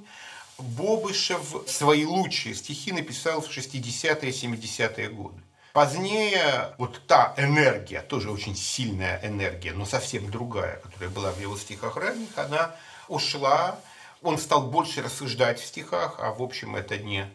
Бобышев 0.59 1.57
свои 1.67 2.05
лучшие 2.05 2.55
стихи 2.55 2.93
написал 2.93 3.41
в 3.41 3.49
60-е 3.49 4.31
70-е 4.31 5.09
годы. 5.09 5.41
Позднее 5.73 6.75
вот 6.79 7.05
та 7.09 7.35
энергия, 7.37 8.01
тоже 8.01 8.31
очень 8.31 8.55
сильная 8.55 9.21
энергия, 9.25 9.73
но 9.73 9.85
совсем 9.85 10.31
другая, 10.31 10.77
которая 10.77 11.11
была 11.11 11.33
в 11.33 11.41
его 11.41 11.57
стихах 11.57 11.97
ранних, 11.97 12.29
она 12.37 12.77
ушла. 13.09 13.81
Он 14.23 14.39
стал 14.39 14.69
больше 14.71 15.03
рассуждать 15.03 15.59
в 15.61 15.65
стихах, 15.65 16.17
а 16.19 16.33
в 16.33 16.43
общем 16.43 16.77
это 16.77 16.97
не, 16.99 17.29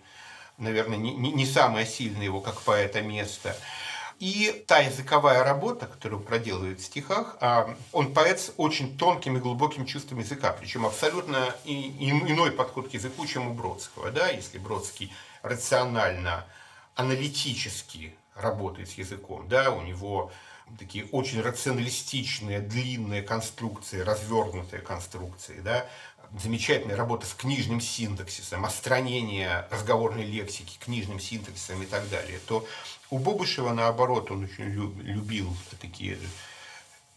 наверное, 0.58 0.98
не, 0.98 1.14
не 1.14 1.46
самое 1.46 1.86
сильное 1.86 2.24
его 2.24 2.40
как 2.40 2.62
поэта 2.62 3.02
место. 3.02 3.58
И 4.20 4.66
та 4.68 4.80
языковая 4.80 5.46
работа, 5.46 5.88
которую 5.88 6.22
проделывает 6.22 6.82
в 6.82 6.84
стихах, 6.84 7.38
а, 7.40 7.74
он 7.94 8.14
поэт 8.14 8.42
с 8.42 8.54
очень 8.58 8.98
тонким 8.98 9.38
и 9.38 9.40
глубоким 9.40 9.86
чувством 9.86 10.20
языка, 10.20 10.52
причем 10.52 10.86
абсолютно 10.86 11.56
иной 11.66 12.52
подход 12.52 12.90
к 12.90 12.94
языку, 12.94 13.26
чем 13.26 13.48
у 13.48 13.54
Бродского. 13.54 14.12
Да? 14.12 14.28
Если 14.28 14.58
Бродский 14.58 15.14
рационально, 15.42 16.46
аналитически 16.96 18.14
работает 18.36 18.90
с 18.90 18.94
языком, 18.94 19.48
да, 19.48 19.72
у 19.72 19.82
него 19.82 20.32
такие 20.78 21.06
очень 21.06 21.42
рационалистичные, 21.42 22.60
длинные 22.60 23.22
конструкции, 23.22 24.02
развернутые 24.02 24.82
конструкции, 24.82 25.62
да, 25.62 25.86
замечательная 26.38 26.96
работа 26.96 27.26
с 27.26 27.34
книжным 27.34 27.82
синтаксисом, 27.82 28.66
остранение 28.66 29.68
разговорной 29.72 30.26
лексики, 30.26 30.78
книжным 30.80 31.20
синтаксисом 31.20 31.82
и 31.82 31.86
так 31.86 32.10
далее, 32.10 32.40
то 32.48 32.66
у 33.10 33.18
Бобышева, 33.18 33.74
наоборот, 33.74 34.32
он 34.32 34.44
очень 34.44 34.66
любил 34.66 35.56
такие 35.82 36.20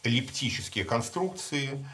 эллиптические 0.03 0.85
конструкции, 0.85 1.85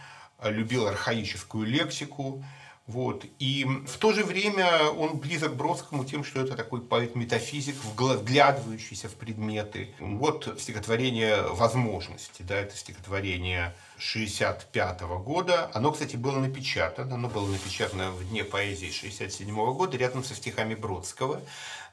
любил 0.43 0.87
архаическую 0.87 1.67
лексику, 1.67 2.45
вот. 2.89 3.27
И 3.39 3.67
в 3.87 3.99
то 3.99 4.13
же 4.13 4.25
время 4.25 4.89
он 4.89 5.19
близок 5.19 5.55
Бродскому 5.55 6.07
тем, 6.07 6.25
что 6.25 6.41
это 6.41 6.57
такой 6.57 6.81
поэт-метафизик, 6.81 7.77
вглядывающийся 7.85 9.11
в 9.11 9.15
предметы. 9.15 9.95
Вот 10.01 10.57
стихотворение 10.59 11.43
«Возможности», 11.43 12.41
да, 12.41 12.57
это 12.57 12.75
стихотворение 12.75 13.77
65 13.99 15.03
года. 15.03 15.71
Оно, 15.75 15.93
кстати, 15.93 16.17
было 16.17 16.39
напечатано, 16.39 17.17
оно 17.17 17.29
было 17.29 17.47
напечатано 17.47 18.11
в 18.11 18.27
Дне 18.31 18.43
поэзии 18.43 18.91
67 18.91 19.55
года 19.75 19.99
рядом 19.99 20.25
со 20.25 20.35
стихами 20.35 20.75
Бродского. 20.75 21.43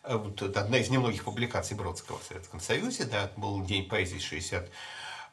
Э, 0.03 0.15
вот 0.15 0.41
одна 0.41 0.77
из 0.77 0.89
немногих 0.89 1.25
публикаций 1.25 1.75
Бродского 1.75 2.19
в 2.19 2.23
Советском 2.23 2.61
Союзе, 2.61 3.03
да, 3.03 3.29
был 3.35 3.61
День 3.65 3.89
поэзии 3.89 4.19
60 4.19 4.71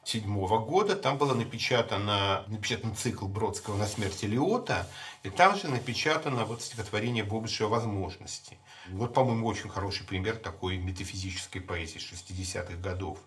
1977 0.03 0.65
года. 0.65 0.97
Там 0.97 1.17
было 1.17 1.35
напечатано 1.35 2.45
напечатан 2.49 2.95
цикл 2.97 3.27
Бродского 3.27 3.77
«На 3.77 3.87
смерть 3.87 4.23
Лиота 4.25 4.89
и 5.23 5.31
там 5.31 5.57
же 5.57 5.69
напечатано 5.69 6.45
вот 6.45 6.63
стихотворение 6.63 7.23
Бобыша 7.25 7.69
«Возможности». 7.69 8.59
Вот, 8.89 9.15
по-моему, 9.15 9.47
очень 9.47 9.71
хороший 9.71 10.05
пример 10.05 10.37
такой 10.37 10.77
метафизической 10.77 11.61
поэзии 11.61 12.01
60-х 12.01 12.75
годов. 12.83 13.19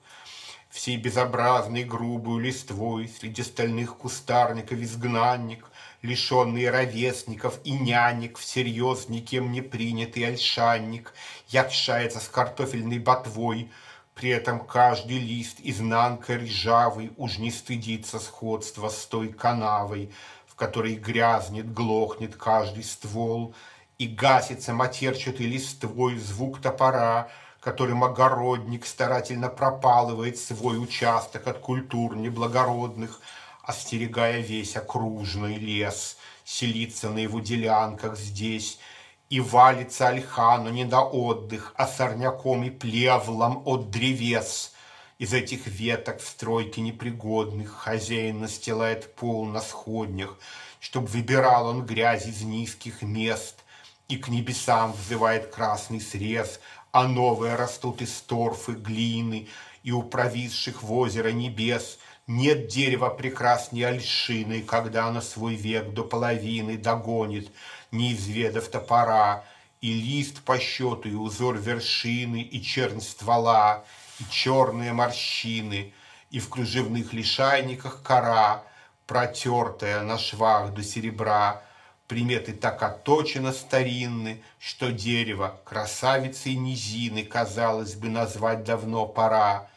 Всей 0.70 0.98
безобразной 0.98 1.86
грубую 1.86 2.40
листвой 2.40 3.08
Среди 3.08 3.44
стальных 3.44 3.96
кустарников 3.96 4.78
изгнанник, 4.80 5.66
Лишенный 6.02 6.70
ровесников 6.70 7.62
и 7.64 7.72
нянек, 7.72 8.38
Всерьез 8.38 9.08
никем 9.08 9.54
не 9.54 9.62
принятый 9.62 10.28
ольшанник 10.28 11.14
Якшается 11.48 12.20
с 12.20 12.28
картофельной 12.28 13.00
ботвой— 13.00 13.72
при 14.16 14.30
этом 14.30 14.62
каждый 14.66 15.20
лист 15.20 15.58
изнанка 15.62 16.38
ржавый 16.38 17.12
уж 17.18 17.38
не 17.38 17.52
стыдится 17.52 18.18
сходства 18.20 18.88
с 18.88 19.06
той 19.06 19.28
канавой, 19.28 20.10
в 20.48 20.56
которой 20.56 20.96
грязнет, 20.96 21.74
глохнет 21.74 22.36
каждый 22.38 22.86
ствол, 22.86 23.54
и 23.98 24.08
гасится 24.08 24.74
матерчатый 24.74 25.48
листвой 25.48 26.18
звук 26.18 26.62
топора, 26.62 27.30
которым 27.60 28.04
огородник 28.06 28.86
старательно 28.86 29.50
пропалывает 29.50 30.38
свой 30.38 30.82
участок 30.82 31.48
от 31.48 31.60
культур 31.60 32.16
неблагородных, 32.16 33.20
остерегая 33.64 34.40
весь 34.40 34.78
окружный 34.78 35.58
лес, 35.58 36.18
селиться 36.46 37.10
на 37.10 37.20
его 37.20 37.42
делянках 37.42 38.18
здесь– 38.18 38.80
и 39.30 39.40
валится 39.40 40.08
ольхану 40.08 40.70
не 40.70 40.86
до 40.86 41.02
отдых, 41.02 41.74
а 41.76 41.88
сорняком 41.88 42.64
и 42.64 42.70
плевлом 42.70 43.62
от 43.66 43.90
древес. 43.90 44.74
Из 45.18 45.34
этих 45.34 45.66
веток 45.68 46.20
в 46.20 46.28
стройке 46.28 46.82
непригодных 46.82 47.72
хозяин 47.72 48.42
настилает 48.42 49.16
пол 49.16 49.46
на 49.46 49.62
сходнях, 49.62 50.38
Чтоб 50.80 51.10
выбирал 51.10 51.68
он 51.68 51.86
грязь 51.86 52.28
из 52.28 52.42
низких 52.42 53.02
мест, 53.02 53.64
И 54.10 54.18
к 54.18 54.28
небесам 54.28 54.94
взывает 54.94 55.48
красный 55.48 56.02
срез, 56.02 56.60
А 56.92 57.08
новые 57.08 57.56
растут 57.56 58.02
из 58.02 58.22
торфы, 58.22 58.74
глины, 58.74 59.48
И 59.84 59.92
у 59.92 60.04
провисших 60.04 60.84
в 60.84 60.94
озеро 60.94 61.30
небес 61.30 61.98
Нет 62.28 62.68
дерева 62.68 63.10
прекраснее 63.10 63.88
ольшины, 63.88 64.62
Когда 64.62 65.08
оно 65.08 65.22
свой 65.22 65.56
век 65.56 65.94
до 65.94 66.04
половины 66.04 66.78
догонит— 66.78 67.50
не 67.98 68.14
изведав 68.14 68.68
топора, 68.68 69.44
и 69.82 69.94
лист 69.94 70.42
по 70.44 70.60
счету, 70.60 71.10
и 71.10 71.14
узор 71.14 71.58
вершины, 71.58 72.42
и 72.42 72.62
чернь 72.62 73.02
ствола, 73.02 73.84
и 74.20 74.24
черные 74.32 74.94
морщины, 74.94 75.94
и 76.32 76.40
в 76.40 76.50
кружевных 76.50 77.14
лишайниках 77.14 78.02
кора, 78.02 78.64
протертая 79.06 80.02
на 80.02 80.18
швах 80.18 80.74
до 80.74 80.84
серебра, 80.84 81.62
Приметы 82.08 82.54
так 82.54 82.84
отточено 82.84 83.52
старинны, 83.52 84.44
Что 84.60 84.92
дерево 84.92 85.60
красавицей 85.66 86.56
низины, 86.56 87.24
Казалось 87.24 87.96
бы, 87.96 88.10
назвать 88.10 88.64
давно 88.64 89.08
пора. 89.08 89.70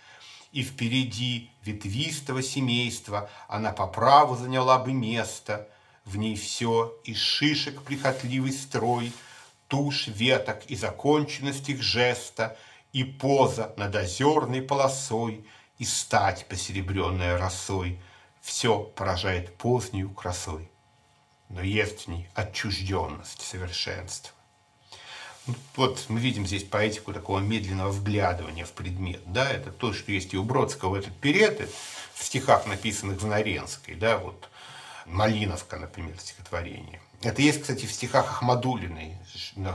И 0.53 0.63
впереди 0.63 1.51
ветвистого 1.63 2.43
семейства 2.43 3.31
Она 3.49 3.73
по 3.73 3.87
праву 3.87 4.37
заняла 4.37 4.79
бы 4.79 4.93
место. 4.93 5.69
В 6.09 6.17
ней 6.17 6.37
все 6.37 6.99
из 7.05 7.19
шишек 7.19 7.83
прихотливый 7.83 8.53
строй, 8.53 9.13
Тушь 9.69 10.07
веток 10.07 10.65
и 10.69 10.77
законченность 10.77 11.69
их 11.69 11.83
жеста, 11.83 12.57
И 12.93 13.05
поза 13.05 13.75
над 13.77 13.95
озерной 13.95 14.63
полосой, 14.63 15.47
И 15.79 15.85
стать 15.85 16.47
посеребренная 16.49 17.37
росой. 17.39 18.01
Все 18.41 18.81
поражает 18.81 19.57
позднюю 19.57 20.11
красой 20.11 20.71
но 21.49 21.63
есть 21.63 22.05
в 22.05 22.09
ней 22.09 22.29
отчужденность 22.35 23.43
совершенства. 23.43 24.33
Ну, 25.47 25.55
вот 25.77 26.05
мы 26.09 26.21
видим 26.21 26.47
здесь 26.47 26.65
поэтику 26.65 27.15
такого 27.15 27.41
медленного 27.41 27.91
вглядывания 27.91 28.67
в 28.67 28.73
предмет. 28.73 29.23
Да? 29.27 29.51
Это 29.51 29.73
то, 29.73 29.95
что 29.95 30.13
есть 30.13 30.35
и 30.35 30.37
у 30.37 30.45
Бродского 30.45 30.97
этот 30.97 31.17
период, 31.17 31.71
в 32.15 32.23
стихах, 32.23 32.67
написанных 32.67 33.23
в 33.23 33.27
Наренской. 33.27 33.95
Да? 33.95 34.19
Вот 34.19 34.48
Малиновка, 35.09 35.77
например, 35.77 36.15
стихотворение. 36.19 37.01
Это 37.23 37.43
есть, 37.43 37.63
кстати, 37.63 37.87
в 37.87 37.93
стихах 37.93 38.27
Ахмадулиной 38.31 39.17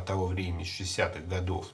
того 0.05 0.27
времени, 0.27 0.63
60-х 0.63 1.19
годов, 1.21 1.67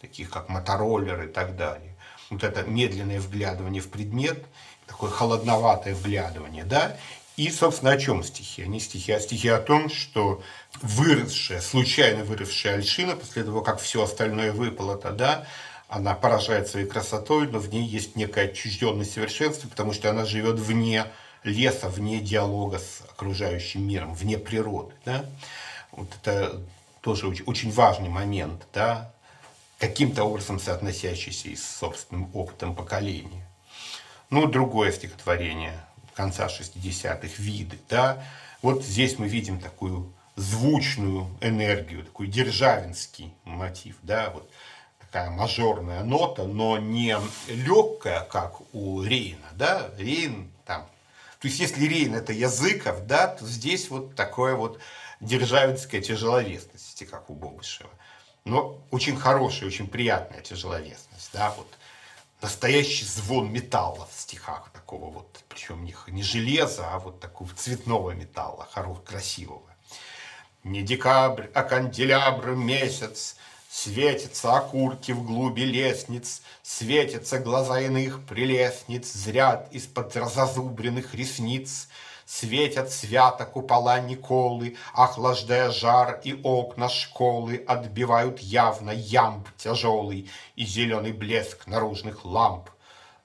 таких 0.00 0.30
как 0.30 0.48
Мотороллер 0.48 1.24
и 1.24 1.28
так 1.28 1.56
далее. 1.56 1.94
Вот 2.30 2.42
это 2.42 2.62
медленное 2.62 3.20
вглядывание 3.20 3.80
в 3.80 3.88
предмет, 3.88 4.44
такое 4.86 5.10
холодноватое 5.10 5.94
вглядывание, 5.94 6.64
да, 6.64 6.96
и, 7.36 7.50
собственно, 7.50 7.92
о 7.92 7.98
чем 7.98 8.24
стихи? 8.24 8.62
Они 8.62 8.80
стихи, 8.80 9.12
а 9.12 9.20
стихи 9.20 9.48
о 9.48 9.58
том, 9.58 9.90
что 9.90 10.42
выросшая, 10.80 11.60
случайно 11.60 12.24
выросшая 12.24 12.76
Альшина, 12.76 13.14
после 13.14 13.44
того, 13.44 13.60
как 13.60 13.78
все 13.78 14.02
остальное 14.02 14.52
выпало 14.52 14.96
тогда, 14.96 15.46
она 15.88 16.14
поражает 16.14 16.66
своей 16.68 16.86
красотой, 16.86 17.46
но 17.46 17.58
в 17.58 17.68
ней 17.68 17.84
есть 17.84 18.16
некая 18.16 18.46
отчужденность 18.46 19.12
совершенства, 19.12 19.68
потому 19.68 19.92
что 19.92 20.10
она 20.10 20.24
живет 20.24 20.58
вне 20.58 21.04
леса, 21.46 21.88
вне 21.88 22.20
диалога 22.20 22.78
с 22.78 23.02
окружающим 23.10 23.86
миром, 23.86 24.14
вне 24.14 24.38
природы. 24.38 24.94
Да? 25.04 25.24
Вот 25.92 26.08
это 26.20 26.60
тоже 27.00 27.26
очень, 27.26 27.70
важный 27.70 28.08
момент, 28.08 28.66
да? 28.72 29.12
каким-то 29.78 30.24
образом 30.24 30.58
соотносящийся 30.58 31.48
и 31.48 31.56
с 31.56 31.64
собственным 31.64 32.30
опытом 32.34 32.74
поколения. 32.74 33.46
Ну, 34.30 34.46
другое 34.46 34.92
стихотворение– 34.92 35.80
конца 36.14 36.46
60-х 36.46 37.34
виды. 37.38 37.78
Да? 37.88 38.24
Вот 38.62 38.84
здесь 38.84 39.18
мы 39.18 39.28
видим 39.28 39.60
такую 39.60 40.12
звучную 40.34 41.28
энергию, 41.40 42.04
такой 42.04 42.26
державинский 42.26 43.32
мотив. 43.44 43.96
Да? 44.02 44.30
Вот 44.30 44.50
такая 44.98 45.30
мажорная 45.30 46.02
нота, 46.02 46.44
но 46.44 46.78
не 46.78 47.16
легкая, 47.48 48.22
как 48.22 48.60
у 48.74 49.02
Рейна. 49.02 49.46
Да? 49.52 49.90
Рейн. 49.96 50.50
То 51.46 51.48
есть, 51.48 51.60
если 51.60 51.86
Рейн 51.86 52.16
это 52.16 52.32
Языков, 52.32 53.06
да, 53.06 53.28
то 53.28 53.46
здесь 53.46 53.88
вот 53.88 54.16
такое 54.16 54.56
вот 54.56 54.80
державинская 55.20 56.00
тяжеловесность, 56.00 57.06
как 57.08 57.30
у 57.30 57.34
Бобышева. 57.34 57.90
Но 58.44 58.84
очень 58.90 59.16
хорошая, 59.16 59.68
очень 59.68 59.86
приятная 59.86 60.40
тяжеловесность. 60.40 61.30
Да? 61.32 61.54
Вот 61.56 61.68
настоящий 62.42 63.04
звон 63.04 63.52
металла 63.52 64.08
в 64.12 64.20
стихах 64.20 64.70
такого 64.72 65.08
вот, 65.08 65.44
причем 65.48 65.84
не, 65.84 65.94
не 66.08 66.24
железа, 66.24 66.92
а 66.92 66.98
вот 66.98 67.20
такого 67.20 67.54
цветного 67.54 68.10
металла, 68.10 68.66
хорошего, 68.72 69.04
красивого. 69.04 69.70
Не 70.64 70.82
декабрь, 70.82 71.46
а 71.54 71.62
канделябр 71.62 72.56
месяц, 72.56 73.36
Светятся 73.78 74.56
окурки 74.56 75.12
в 75.12 75.22
глуби 75.22 75.66
лестниц, 75.66 76.40
Светятся 76.62 77.38
глаза 77.38 77.78
иных 77.78 78.24
прелестниц, 78.24 79.12
Зрят 79.12 79.68
из-под 79.70 80.14
зазубренных 80.14 81.14
ресниц, 81.14 81.88
Светят 82.24 82.90
свято 82.90 83.44
купола 83.44 84.00
Николы, 84.00 84.78
Охлаждая 84.94 85.70
жар 85.70 86.22
и 86.24 86.40
окна 86.42 86.88
школы, 86.88 87.62
Отбивают 87.68 88.38
явно 88.38 88.92
ямб 88.92 89.46
тяжелый 89.58 90.30
И 90.54 90.64
зеленый 90.64 91.12
блеск 91.12 91.66
наружных 91.66 92.24
ламп. 92.24 92.70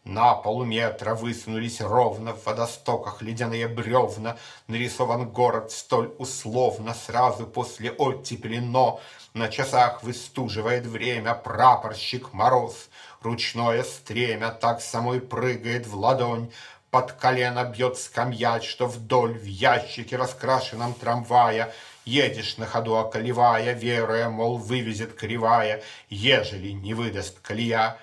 На 0.03 0.33
полуметра 0.33 1.13
высунулись 1.13 1.79
ровно 1.79 2.33
в 2.33 2.43
водостоках 2.45 3.21
ледяные 3.21 3.67
бревна, 3.67 4.35
Нарисован 4.67 5.29
город 5.29 5.71
столь 5.71 6.13
условно 6.17 6.95
сразу 6.95 7.45
после 7.45 7.91
оттепели, 7.91 8.57
но 8.57 8.99
на 9.33 9.47
часах 9.47 10.03
выстуживает 10.03 10.85
время 10.85 11.33
прапорщик 11.33 12.33
Мороз. 12.33 12.89
Ручное 13.21 13.83
стремя 13.83 14.49
так 14.49 14.81
самой 14.81 15.21
прыгает 15.21 15.87
в 15.87 15.95
ладонь, 15.95 16.51
под 16.89 17.13
колено 17.13 17.63
бьет 17.63 17.97
скамья, 17.97 18.59
что 18.59 18.87
вдоль 18.87 19.37
в 19.37 19.45
ящике 19.45 20.17
раскрашенном 20.17 20.93
трамвая 20.93 21.73
Едешь 22.03 22.57
на 22.57 22.65
ходу 22.65 22.95
околевая, 22.95 23.73
веруя, 23.73 24.27
мол, 24.29 24.57
вывезет 24.57 25.13
кривая, 25.13 25.83
ежели 26.09 26.71
не 26.71 26.95
выдаст 26.95 27.39
колея. 27.41 27.97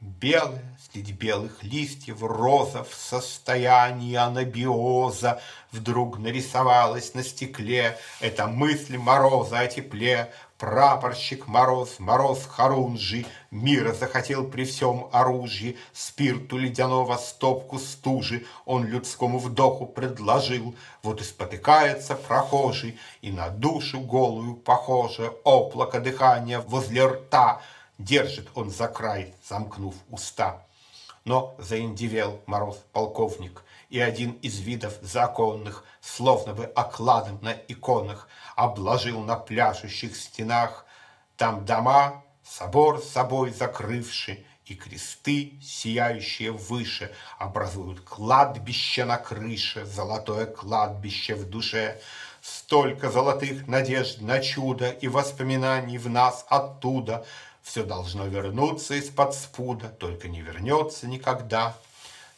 Белая, 0.00 0.78
среди 0.92 1.12
белых 1.12 1.64
листьев, 1.64 2.22
роза 2.22 2.84
в 2.84 2.94
состоянии 2.94 4.14
анабиоза 4.14 5.40
Вдруг 5.72 6.18
нарисовалась 6.18 7.14
на 7.14 7.24
стекле 7.24 7.98
эта 8.20 8.46
мысль 8.46 8.96
мороза 8.96 9.58
о 9.58 9.66
тепле, 9.66 10.32
Прапорщик 10.58 11.48
Мороз, 11.48 11.98
Мороз 11.98 12.46
Харунжи, 12.46 13.26
Мира 13.50 13.92
захотел 13.92 14.48
при 14.48 14.64
всем 14.64 15.08
оружии, 15.12 15.76
Спирту 15.92 16.56
ледяного 16.56 17.16
стопку 17.16 17.78
стужи 17.78 18.46
Он 18.64 18.84
людскому 18.84 19.38
вдоху 19.38 19.84
предложил. 19.84 20.74
Вот 21.02 21.20
и 21.20 21.24
спотыкается 21.24 22.14
прохожий, 22.14 22.98
И 23.20 23.30
на 23.32 23.50
душу 23.50 24.00
голую 24.00 24.56
похоже 24.56 25.30
Оплако 25.44 26.00
дыхания 26.00 26.60
возле 26.60 27.06
рта 27.06 27.60
Держит 27.98 28.48
он 28.54 28.70
за 28.70 28.88
край, 28.88 29.34
замкнув 29.46 29.94
уста. 30.10 30.62
Но 31.24 31.54
заиндивел 31.58 32.40
Мороз 32.46 32.82
полковник, 32.92 33.62
и 33.88 34.00
один 34.00 34.32
из 34.42 34.58
видов 34.60 34.94
законных, 35.02 35.84
словно 36.00 36.54
бы 36.54 36.64
окладом 36.64 37.38
на 37.42 37.52
иконах, 37.52 38.28
обложил 38.54 39.20
на 39.20 39.36
пляшущих 39.36 40.16
стенах. 40.16 40.86
Там 41.36 41.64
дома, 41.64 42.24
собор 42.42 43.00
собой 43.00 43.52
закрывши, 43.52 44.44
и 44.66 44.74
кресты, 44.74 45.52
сияющие 45.62 46.50
выше, 46.50 47.14
образуют 47.38 48.00
кладбище 48.00 49.04
на 49.04 49.16
крыше, 49.16 49.86
золотое 49.86 50.46
кладбище 50.46 51.36
в 51.36 51.48
душе. 51.48 52.00
Столько 52.42 53.10
золотых 53.10 53.68
надежд 53.68 54.20
на 54.20 54.40
чудо 54.40 54.90
и 54.90 55.06
воспоминаний 55.08 55.98
в 55.98 56.08
нас 56.08 56.44
оттуда. 56.48 57.24
Все 57.62 57.84
должно 57.84 58.26
вернуться 58.26 58.94
из-под 58.94 59.34
спуда, 59.34 59.88
только 59.88 60.28
не 60.28 60.40
вернется 60.40 61.06
никогда. 61.06 61.76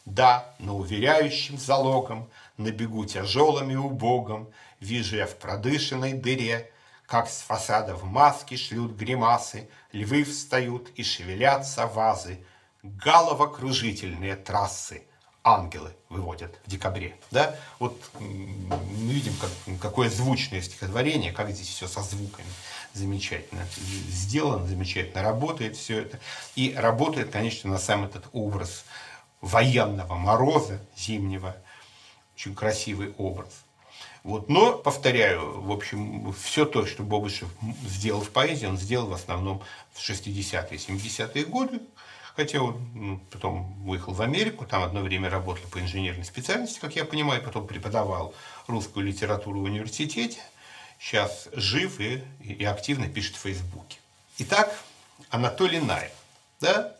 Да, 0.05 0.53
но 0.59 0.77
уверяющим 0.77 1.57
залогом, 1.57 2.29
на 2.57 2.71
бегу 2.71 3.05
тяжелым 3.05 3.71
и 3.71 3.75
убогом, 3.75 4.49
Вижу 4.79 5.17
я 5.17 5.27
в 5.27 5.35
продышенной 5.35 6.13
дыре, 6.13 6.71
Как 7.05 7.29
с 7.29 7.41
фасадов 7.41 8.03
маски 8.03 8.55
шлют 8.55 8.93
гримасы, 8.93 9.69
Львы 9.91 10.23
встают 10.23 10.89
и 10.95 11.03
шевелятся 11.03 11.85
вазы, 11.85 12.43
Головокружительные 12.83 14.35
трассы 14.35 15.03
ангелы 15.43 15.95
выводят 16.09 16.59
в 16.65 16.69
декабре. 16.69 17.15
Да? 17.31 17.55
Вот 17.79 17.99
мы 18.19 19.13
видим, 19.13 19.33
как, 19.35 19.79
какое 19.79 20.09
звучное 20.09 20.61
стихотворение, 20.61 21.31
как 21.31 21.49
здесь 21.51 21.69
все 21.69 21.87
со 21.87 22.01
звуками 22.01 22.47
замечательно 22.93 23.65
сделано, 24.09 24.67
замечательно 24.67 25.21
работает 25.21 25.77
все 25.77 26.01
это. 26.01 26.19
И 26.55 26.73
работает, 26.75 27.31
конечно, 27.31 27.69
на 27.69 27.77
сам 27.77 28.05
этот 28.05 28.25
образ 28.33 28.85
военного 29.41 30.15
мороза 30.15 30.79
зимнего, 30.95 31.55
очень 32.35 32.55
красивый 32.55 33.13
образ. 33.17 33.63
Вот. 34.23 34.49
Но, 34.49 34.77
повторяю, 34.77 35.61
в 35.61 35.71
общем, 35.71 36.33
все 36.33 36.65
то, 36.65 36.85
что 36.85 37.03
Бобышев 37.03 37.49
сделал 37.85 38.21
в 38.21 38.31
поэзии, 38.31 38.65
он 38.65 38.77
сделал 38.77 39.07
в 39.07 39.13
основном 39.13 39.61
в 39.93 39.99
60-е, 39.99 40.77
70-е 40.77 41.45
годы. 41.45 41.81
Хотя 42.35 42.61
он 42.61 42.89
ну, 42.93 43.19
потом 43.31 43.73
выехал 43.83 44.13
в 44.13 44.21
Америку, 44.21 44.65
там 44.65 44.83
одно 44.83 45.01
время 45.01 45.29
работал 45.29 45.67
по 45.69 45.79
инженерной 45.79 46.23
специальности, 46.23 46.79
как 46.79 46.95
я 46.95 47.03
понимаю, 47.03 47.41
потом 47.43 47.67
преподавал 47.67 48.33
русскую 48.67 49.05
литературу 49.05 49.59
в 49.59 49.63
университете. 49.63 50.39
Сейчас 50.99 51.49
жив 51.53 51.99
и, 51.99 52.23
и 52.39 52.63
активно 52.63 53.09
пишет 53.09 53.35
в 53.35 53.39
Фейсбуке. 53.39 53.99
Итак, 54.37 54.73
Анатолий 55.29 55.79
Наев. 55.79 56.11
Да? 56.61 56.95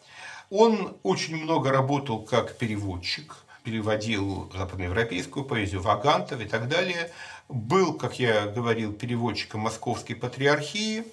Он 0.50 0.97
очень 1.04 1.38
много 1.38 1.72
работал 1.72 2.22
как 2.22 2.58
переводчик– 2.58 3.38
переводил 3.64 4.52
западноевропейскую 4.56 5.45
поэзию, 5.45 5.82
Вагантов 5.82 6.41
и 6.41 6.45
так 6.45 6.68
далее. 6.68 7.12
Был, 7.50 7.93
как 7.93 8.20
я 8.20 8.47
говорил, 8.47 8.93
переводчиком 8.93 9.62
Московской 9.62 10.16
патриархии. 10.16 11.04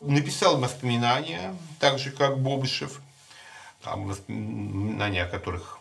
Написал 0.00 0.58
воспоминания, 0.58 1.56
так 1.80 1.98
же, 1.98 2.10
как 2.10 2.38
Бобышев, 2.38 3.00
там 3.82 4.06
воспоминания 4.06 5.22
о 5.22 5.28
которых 5.28 5.78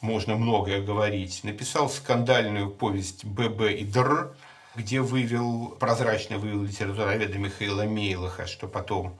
можно 0.00 0.34
многое 0.34 0.82
говорить. 0.82 1.44
Написал 1.44 1.88
скандальную 1.88 2.70
повесть 2.70 3.24
«ББ 3.24 3.62
и 3.78 3.84
Др», 3.84 4.34
где 4.74 5.00
вывел, 5.00 5.68
прозрачно 5.78 6.38
вывел 6.38 6.62
литературоведа 6.64 7.38
Михаила 7.38 7.84
Мейлаха, 7.84 8.48
что 8.48 8.66
потом 8.66 9.16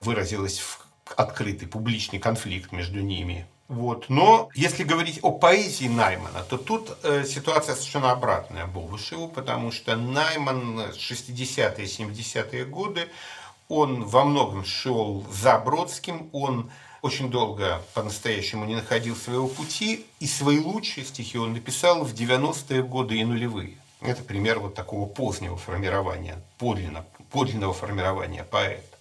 выразилось 0.00 0.60
в 0.60 0.83
открытый 1.16 1.68
публичный 1.68 2.18
конфликт 2.18 2.72
между 2.72 3.00
ними. 3.00 3.46
Вот. 3.68 4.06
Но 4.08 4.50
если 4.54 4.84
говорить 4.84 5.20
о 5.22 5.32
поэзии 5.32 5.88
Наймана, 5.88 6.42
то 6.42 6.58
тут 6.58 6.96
э, 7.02 7.24
ситуация 7.24 7.74
совершенно 7.74 8.10
обратная 8.10 8.66
Бобышеву, 8.66 9.28
потому 9.28 9.72
что 9.72 9.96
Найман 9.96 10.80
60-е, 10.90 11.86
70-е 11.86 12.64
годы, 12.66 13.08
он 13.68 14.04
во 14.04 14.24
многом 14.24 14.64
шел 14.64 15.26
за 15.32 15.58
Бродским, 15.58 16.28
он 16.32 16.70
очень 17.00 17.30
долго 17.30 17.82
по-настоящему 17.94 18.64
не 18.64 18.74
находил 18.74 19.16
своего 19.16 19.48
пути, 19.48 20.06
и 20.20 20.26
свои 20.26 20.58
лучшие 20.58 21.04
стихи 21.04 21.38
он 21.38 21.52
написал 21.54 22.04
в 22.04 22.14
90-е 22.14 22.82
годы 22.82 23.18
и 23.18 23.24
нулевые. 23.24 23.78
Это 24.00 24.22
пример 24.22 24.58
вот 24.58 24.74
такого 24.74 25.06
позднего 25.06 25.56
формирования, 25.56 26.42
подлинно, 26.58 27.06
подлинного 27.30 27.72
формирования 27.72 28.44
поэта. 28.44 28.93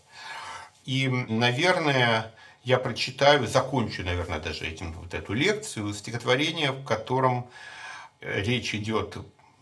И, 0.86 1.08
наверное, 1.08 2.32
я 2.64 2.78
прочитаю, 2.78 3.48
закончу, 3.48 4.04
наверное, 4.04 4.40
даже 4.40 4.66
этим 4.66 4.94
вот 4.94 5.14
эту 5.14 5.34
лекцию, 5.34 5.94
стихотворение, 5.94 6.72
в 6.72 6.84
котором 6.84 7.50
э, 8.22 8.42
речь 8.42 8.74
идет 8.74 9.18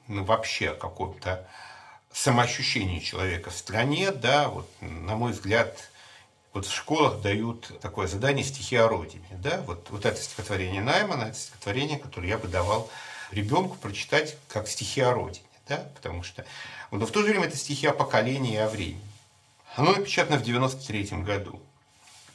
ну, 0.08 0.24
вообще 0.24 0.70
о 0.70 0.76
каком-то 0.76 1.48
самоощущении 2.12 3.00
человека 3.00 3.50
в 3.50 3.56
стране, 3.56 4.12
да, 4.12 4.50
вот, 4.50 4.70
на 4.82 5.16
мой 5.16 5.32
взгляд, 5.32 5.92
вот 6.54 6.66
в 6.66 6.74
школах 6.74 7.22
дают 7.22 7.80
такое 7.80 8.08
задание 8.08 8.44
«Стихи 8.44 8.76
о 8.76 8.88
родине». 8.88 9.26
Да? 9.32 9.62
Вот, 9.66 9.90
вот 9.90 10.06
это 10.06 10.22
стихотворение 10.22 10.82
Наймана, 10.82 11.26
это 11.26 11.38
стихотворение, 11.38 11.98
которое 11.98 12.28
я 12.28 12.38
бы 12.38 12.48
давал 12.50 12.90
ребенку 13.32 13.78
прочитать 13.78 14.38
как 14.50 14.68
стихи 14.68 15.00
о 15.02 15.14
родине. 15.14 15.46
Да? 15.70 15.78
Потому 15.96 16.24
что, 16.24 16.46
но 16.92 17.06
в 17.06 17.12
то 17.12 17.22
же 17.22 17.28
время 17.28 17.46
это 17.46 17.56
стихи 17.56 17.88
о 17.88 17.94
поколении 17.94 18.56
и 18.56 18.58
о 18.58 18.68
времени. 18.68 19.11
Оно 19.76 19.94
напечатано 19.94 20.38
в 20.38 20.44
93 20.44 21.24
году. 21.24 21.62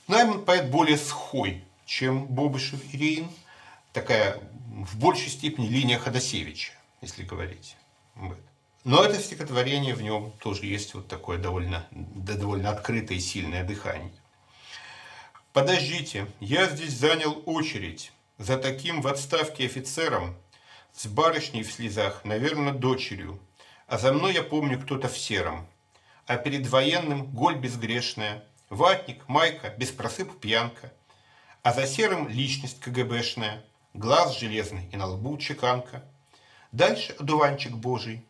Найман 0.09 0.45
поэт 0.45 0.71
более 0.71 0.97
схой, 0.97 1.65
чем 1.85 2.27
Бобышев 2.27 2.81
и 2.93 2.97
Рейн. 2.97 3.31
Такая 3.93 4.41
в 4.85 4.99
большей 4.99 5.29
степени 5.29 5.69
линия 5.69 5.99
Ходосевича, 5.99 6.73
если 7.01 7.25
говорить. 7.25 7.77
Но 8.85 9.05
это 9.05 9.21
стихотворение, 9.21 9.95
в 9.95 10.03
нем 10.03 10.33
тоже 10.39 10.67
есть 10.67 10.95
вот 10.95 11.09
такое 11.09 11.39
довольно, 11.39 11.87
довольно 11.91 12.71
открытое 12.71 13.19
и 13.19 13.21
сильное 13.21 13.65
дыхание. 13.65 14.13
Подождите, 15.53 16.27
я 16.41 16.69
здесь 16.69 16.93
занял 16.93 17.43
очередь 17.47 18.13
за 18.39 18.59
таким 18.59 19.01
в 19.01 19.09
отставке 19.09 19.67
офицером, 19.67 20.37
с 20.93 21.07
барышней 21.07 21.63
в 21.63 21.73
слезах, 21.73 22.25
наверное, 22.25 22.73
дочерью, 22.73 23.41
а 23.87 23.99
за 23.99 24.13
мной, 24.13 24.35
я 24.35 24.43
помню, 24.43 24.81
кто-то 24.81 25.09
в 25.09 25.19
сером, 25.19 25.67
а 26.27 26.37
перед 26.37 26.67
военным 26.67 27.27
голь 27.27 27.57
безгрешная, 27.57 28.45
ватник, 28.69 29.29
майка, 29.29 29.71
без 29.71 29.91
просыпа 29.91 30.35
пьянка, 30.35 30.93
а 31.63 31.73
за 31.73 31.87
серым 31.87 32.29
личность 32.29 32.81
КГБшная, 32.81 33.65
глаз 33.95 34.39
железный 34.39 34.89
и 34.93 34.97
на 34.97 35.07
лбу 35.07 35.37
чеканка. 35.39 36.05
Дальше 36.73 37.15
одуванчик 37.19 37.73
божий, 37.73 38.25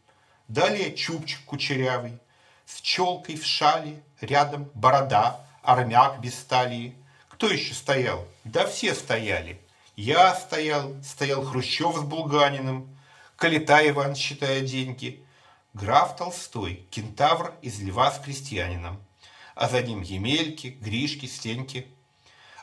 далее 0.48 0.94
чубчик 0.94 1.40
кучерявый, 1.44 2.18
с 2.64 2.80
челкой 2.80 3.36
в 3.36 3.44
шале, 3.44 4.02
рядом 4.20 4.70
борода, 4.74 5.44
армяк 5.62 6.20
без 6.20 6.34
талии. 6.44 6.94
Кто 7.28 7.48
еще 7.48 7.74
стоял? 7.74 8.26
Да 8.44 8.66
все 8.66 8.94
стояли– 8.94 9.60
я 9.96 10.34
стоял, 10.34 10.94
стоял 11.02 11.42
Хрущев 11.42 11.96
с 11.96 12.02
Булганиным, 12.02 12.86
Калита 13.36 13.80
Иван, 13.88 14.14
считая 14.14 14.60
деньги, 14.60 15.24
граф 15.76 16.16
Толстой, 16.16 16.86
кентавр 16.90 17.54
из 17.62 17.80
Льва 17.80 18.10
с 18.10 18.18
крестьянином, 18.18 19.00
а 19.54 19.68
за 19.68 19.82
ним 19.82 20.02
Емельки, 20.02 20.68
Гришки, 20.80 21.26
Стеньки. 21.26 21.86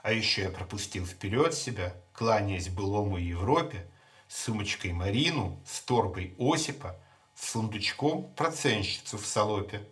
А 0.01 0.11
еще 0.11 0.43
я 0.43 0.49
пропустил 0.49 1.05
вперед 1.05 1.53
себя, 1.53 1.95
кланяясь 2.11 2.70
былому 2.70 3.18
Европе, 3.18 3.88
с 4.28 4.43
сумочкой 4.43 4.91
Марину, 4.91 5.61
с 5.66 5.80
торбой 5.82 6.36
Осипа, 6.38 6.99
с 7.36 7.51
сундучком 7.51 8.34
проценщицу 8.36 9.18
в 9.18 9.26
салопе. 9.26 9.88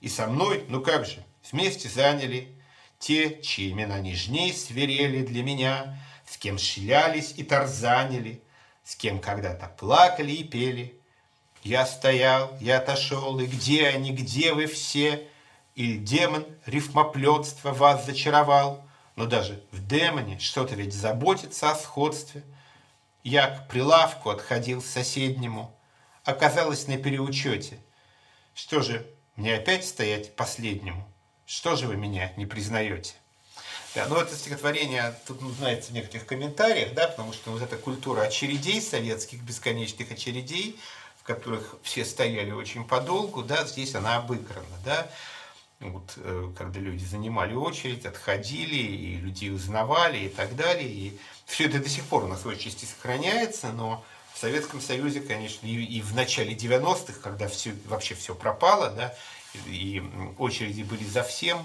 И 0.00 0.08
со 0.08 0.26
мной, 0.26 0.64
ну 0.68 0.80
как 0.80 1.06
же, 1.06 1.24
вместе 1.52 1.88
заняли 1.88 2.60
те, 2.98 3.40
чьи 3.42 3.70
имена 3.70 4.00
нежней 4.00 4.52
свирели 4.52 5.24
для 5.24 5.42
меня– 5.42 5.98
с 6.30 6.36
кем 6.36 6.58
шлялись 6.58 7.34
и 7.36 7.42
тарзанили, 7.42 8.42
с 8.84 8.96
кем 8.96 9.18
когда-то 9.18 9.68
плакали 9.68 10.32
и 10.32 10.44
пели. 10.44 10.97
Я 11.62 11.86
стоял, 11.86 12.56
я 12.60 12.78
отошел, 12.78 13.38
и 13.40 13.46
где 13.46 13.88
они, 13.88 14.12
где 14.12 14.52
вы 14.52 14.66
все? 14.66 15.26
Или 15.74 15.96
демон 15.96 16.44
рифмоплетства 16.66 17.72
вас 17.72 18.06
зачаровал? 18.06 18.84
Но 19.16 19.26
даже 19.26 19.62
в 19.72 19.84
демоне 19.86 20.38
что-то 20.38 20.74
ведь 20.74 20.94
заботится 20.94 21.70
о 21.70 21.74
сходстве. 21.74 22.42
Я 23.24 23.48
к 23.48 23.68
прилавку 23.68 24.30
отходил 24.30 24.80
соседнему, 24.80 25.74
оказалось 26.24 26.86
на 26.86 26.96
переучете. 26.96 27.80
Что 28.54 28.80
же, 28.80 29.06
мне 29.34 29.56
опять 29.56 29.84
стоять 29.84 30.34
последнему? 30.36 31.06
Что 31.46 31.76
же 31.76 31.86
вы 31.86 31.96
меня 31.96 32.32
не 32.36 32.46
признаете? 32.46 33.14
Да, 33.94 34.06
но 34.06 34.20
это 34.20 34.36
стихотворение 34.36 35.14
тут 35.26 35.40
нуждается 35.40 35.90
в 35.90 35.94
некоторых 35.94 36.26
комментариях, 36.26 36.92
да, 36.94 37.08
потому 37.08 37.32
что 37.32 37.50
вот 37.50 37.62
эта 37.62 37.76
культура 37.76 38.22
очередей 38.22 38.80
советских, 38.80 39.42
бесконечных 39.42 40.12
очередей, 40.12 40.78
которых 41.28 41.76
все 41.82 42.06
стояли 42.06 42.52
очень 42.52 42.84
подолгу, 42.84 43.42
да, 43.42 43.66
здесь 43.66 43.94
она 43.94 44.16
обыграна, 44.16 44.78
да, 44.82 45.10
вот, 45.78 46.14
э, 46.16 46.50
когда 46.56 46.80
люди 46.80 47.04
занимали 47.04 47.52
очередь, 47.52 48.06
отходили, 48.06 48.76
и 48.76 49.16
людей 49.16 49.52
узнавали 49.52 50.20
и 50.20 50.28
так 50.30 50.56
далее. 50.56 50.88
И 50.88 51.18
все 51.44 51.66
это 51.66 51.80
до 51.80 51.88
сих 51.88 52.04
пор 52.04 52.24
у 52.24 52.28
нас 52.28 52.44
в 52.44 52.56
части 52.56 52.86
сохраняется, 52.86 53.72
но 53.72 54.02
в 54.32 54.38
Советском 54.38 54.80
Союзе, 54.80 55.20
конечно, 55.20 55.66
и, 55.66 55.84
и 55.84 56.00
в 56.00 56.14
начале 56.14 56.54
90-х, 56.54 57.20
когда 57.22 57.46
все, 57.46 57.74
вообще 57.84 58.14
все 58.14 58.34
пропало, 58.34 58.90
да, 58.90 59.14
и 59.66 60.02
очереди 60.38 60.82
были 60.82 61.04
за 61.04 61.22
всем, 61.22 61.62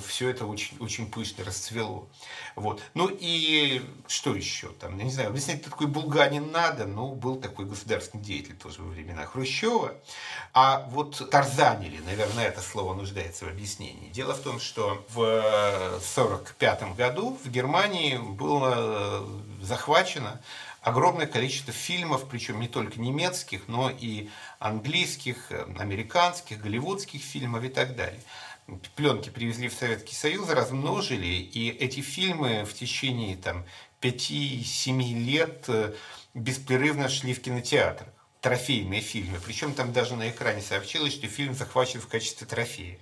все 0.00 0.30
это 0.30 0.46
очень, 0.46 0.76
очень 0.78 1.10
пышно 1.10 1.44
расцвело. 1.44 2.08
Вот. 2.56 2.82
Ну 2.94 3.08
и 3.10 3.82
что 4.06 4.34
еще 4.34 4.68
там, 4.68 4.98
я 4.98 5.04
не 5.04 5.10
знаю, 5.10 5.28
объяснять, 5.30 5.64
такой 5.64 5.86
Булганин 5.86 6.50
надо, 6.50 6.86
но 6.86 7.14
был 7.14 7.36
такой 7.36 7.66
государственный 7.66 8.22
деятель 8.22 8.56
тоже 8.56 8.82
во 8.82 8.88
времена 8.88 9.26
Хрущева. 9.26 9.94
А 10.52 10.86
вот 10.90 11.30
тарзанили, 11.30 11.98
наверное, 12.06 12.46
это 12.46 12.60
слово 12.60 12.94
нуждается 12.94 13.46
в 13.46 13.48
объяснении. 13.48 14.10
Дело 14.10 14.34
в 14.34 14.40
том, 14.40 14.60
что 14.60 15.04
в 15.08 15.20
1945 15.20 16.96
году 16.96 17.38
в 17.42 17.48
Германии 17.50 18.16
было 18.16 19.26
захвачено 19.60 20.40
огромное 20.82 21.26
количество 21.26 21.72
фильмов, 21.72 22.26
причем 22.28 22.60
не 22.60 22.68
только 22.68 23.00
немецких, 23.00 23.68
но 23.68 23.90
и 23.90 24.28
английских, 24.58 25.50
американских, 25.78 26.60
голливудских 26.60 27.22
фильмов 27.22 27.64
и 27.64 27.68
так 27.68 27.96
далее 27.96 28.20
пленки 28.96 29.28
привезли 29.30 29.68
в 29.68 29.74
Советский 29.74 30.14
Союз, 30.14 30.48
размножили, 30.48 31.26
и 31.26 31.70
эти 31.70 32.00
фильмы 32.00 32.64
в 32.64 32.74
течение 32.74 33.36
там, 33.36 33.64
5-7 34.00 35.00
лет 35.24 35.64
э, 35.68 35.94
беспрерывно 36.34 37.08
шли 37.08 37.34
в 37.34 37.42
кинотеатрах. 37.42 38.08
Трофейные 38.40 39.00
фильмы. 39.00 39.38
Причем 39.44 39.72
там 39.72 39.92
даже 39.92 40.16
на 40.16 40.28
экране 40.28 40.62
сообщилось, 40.62 41.12
что 41.12 41.28
фильм 41.28 41.54
захвачен 41.54 42.00
в 42.00 42.08
качестве 42.08 42.46
трофея. 42.46 42.98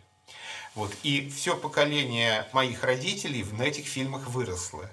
Вот. 0.74 0.94
И 1.02 1.30
все 1.30 1.56
поколение 1.56 2.46
моих 2.52 2.84
родителей 2.84 3.44
на 3.52 3.62
этих 3.62 3.86
фильмах 3.86 4.28
выросло. 4.28 4.88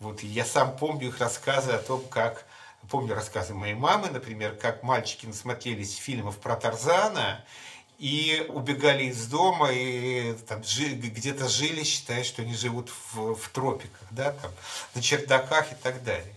Вот. 0.00 0.22
Я 0.22 0.46
сам 0.46 0.76
помню 0.76 1.08
их 1.08 1.18
рассказы 1.20 1.72
о 1.72 1.78
том, 1.78 2.02
как 2.08 2.46
помню 2.88 3.14
рассказы 3.14 3.54
моей 3.54 3.74
мамы, 3.74 4.08
например, 4.10 4.54
как 4.56 4.82
мальчики 4.82 5.26
насмотрелись 5.26 5.96
фильмов 5.96 6.38
про 6.38 6.56
Тарзана, 6.56 7.44
и 7.98 8.44
убегали 8.48 9.04
из 9.04 9.26
дома, 9.26 9.70
и 9.72 10.34
там 10.48 10.60
где-то 10.60 11.48
жили, 11.48 11.84
считая, 11.84 12.24
что 12.24 12.42
они 12.42 12.54
живут 12.54 12.90
в, 13.12 13.34
в 13.34 13.48
тропиках, 13.50 14.08
да, 14.10 14.32
там, 14.32 14.50
на 14.94 15.02
чердаках 15.02 15.72
и 15.72 15.76
так 15.76 16.02
далее. 16.02 16.34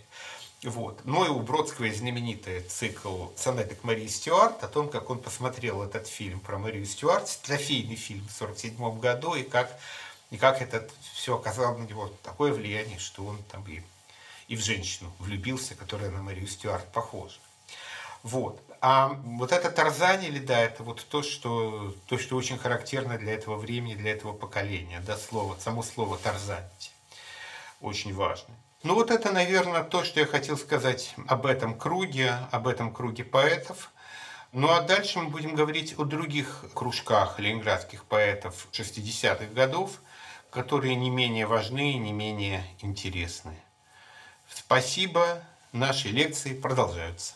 Вот. 0.64 1.02
Ну 1.06 1.26
и 1.26 1.30
у 1.30 1.40
Бродского 1.40 1.86
есть 1.86 2.00
знаменитый 2.00 2.62
цикл 2.62 3.28
«Сонетик 3.36 3.84
Марии 3.84 4.08
Стюарт» 4.08 4.64
о 4.64 4.68
том, 4.68 4.90
как 4.90 5.10
он 5.10 5.20
посмотрел 5.20 5.84
этот 5.84 6.08
фильм 6.08 6.40
про 6.40 6.58
Марию 6.58 6.86
Стюарт, 6.86 7.40
трофейный 7.44 7.96
фильм 7.96 8.28
в 8.28 8.42
1947 8.42 9.00
году, 9.00 9.36
и 9.36 9.44
как, 9.44 9.80
и 10.32 10.38
как 10.38 10.62
это 10.62 10.88
все 11.14 11.36
оказало 11.36 11.78
на 11.78 11.84
него 11.84 12.12
такое 12.24 12.54
влияние, 12.54 12.98
что 12.98 13.24
он 13.24 13.38
там 13.52 13.64
и, 13.68 13.84
и 14.48 14.56
в 14.56 14.64
женщину 14.64 15.14
влюбился, 15.20 15.76
которая 15.76 16.10
на 16.10 16.24
Марию 16.24 16.48
Стюарт 16.48 16.92
похожа. 16.92 17.38
Вот. 18.24 18.60
А 18.80 19.10
вот 19.24 19.52
это 19.52 19.72
тарзанили, 19.72 20.40
да, 20.40 20.60
это 20.60 20.84
вот 20.84 21.06
то 21.10 21.24
что, 21.24 21.96
то, 22.08 22.18
что 22.18 22.36
очень 22.36 22.58
характерно 22.58 23.18
для 23.18 23.34
этого 23.34 23.56
времени, 23.56 23.96
для 23.96 24.12
этого 24.12 24.34
поколения. 24.34 25.02
Да, 25.06 25.18
слово, 25.18 25.58
само 25.60 25.84
слово 25.84 26.18
тарзанить. 26.18 26.92
Очень 27.82 28.14
важно. 28.14 28.54
Ну 28.84 28.94
вот 28.94 29.10
это, 29.12 29.32
наверное, 29.32 29.84
то, 29.84 30.04
что 30.04 30.20
я 30.20 30.26
хотел 30.26 30.58
сказать 30.58 31.16
об 31.28 31.46
этом 31.46 31.78
круге, 31.78 32.36
об 32.52 32.68
этом 32.68 32.94
круге 32.94 33.24
поэтов. 33.24 33.92
Ну 34.52 34.70
а 34.70 34.82
дальше 34.82 35.20
мы 35.20 35.30
будем 35.30 35.56
говорить 35.56 35.96
о 35.98 36.06
других 36.06 36.64
кружках 36.74 37.40
ленинградских 37.40 38.06
поэтов 38.06 38.68
60-х 38.72 39.46
годов, 39.54 40.00
которые 40.52 40.96
не 40.96 41.10
менее 41.10 41.48
важны 41.48 41.94
и 41.94 41.98
не 41.98 42.14
менее 42.14 42.64
интересны. 42.82 43.58
Спасибо. 44.50 45.44
Наши 45.74 46.10
лекции 46.10 46.54
продолжаются. 46.54 47.34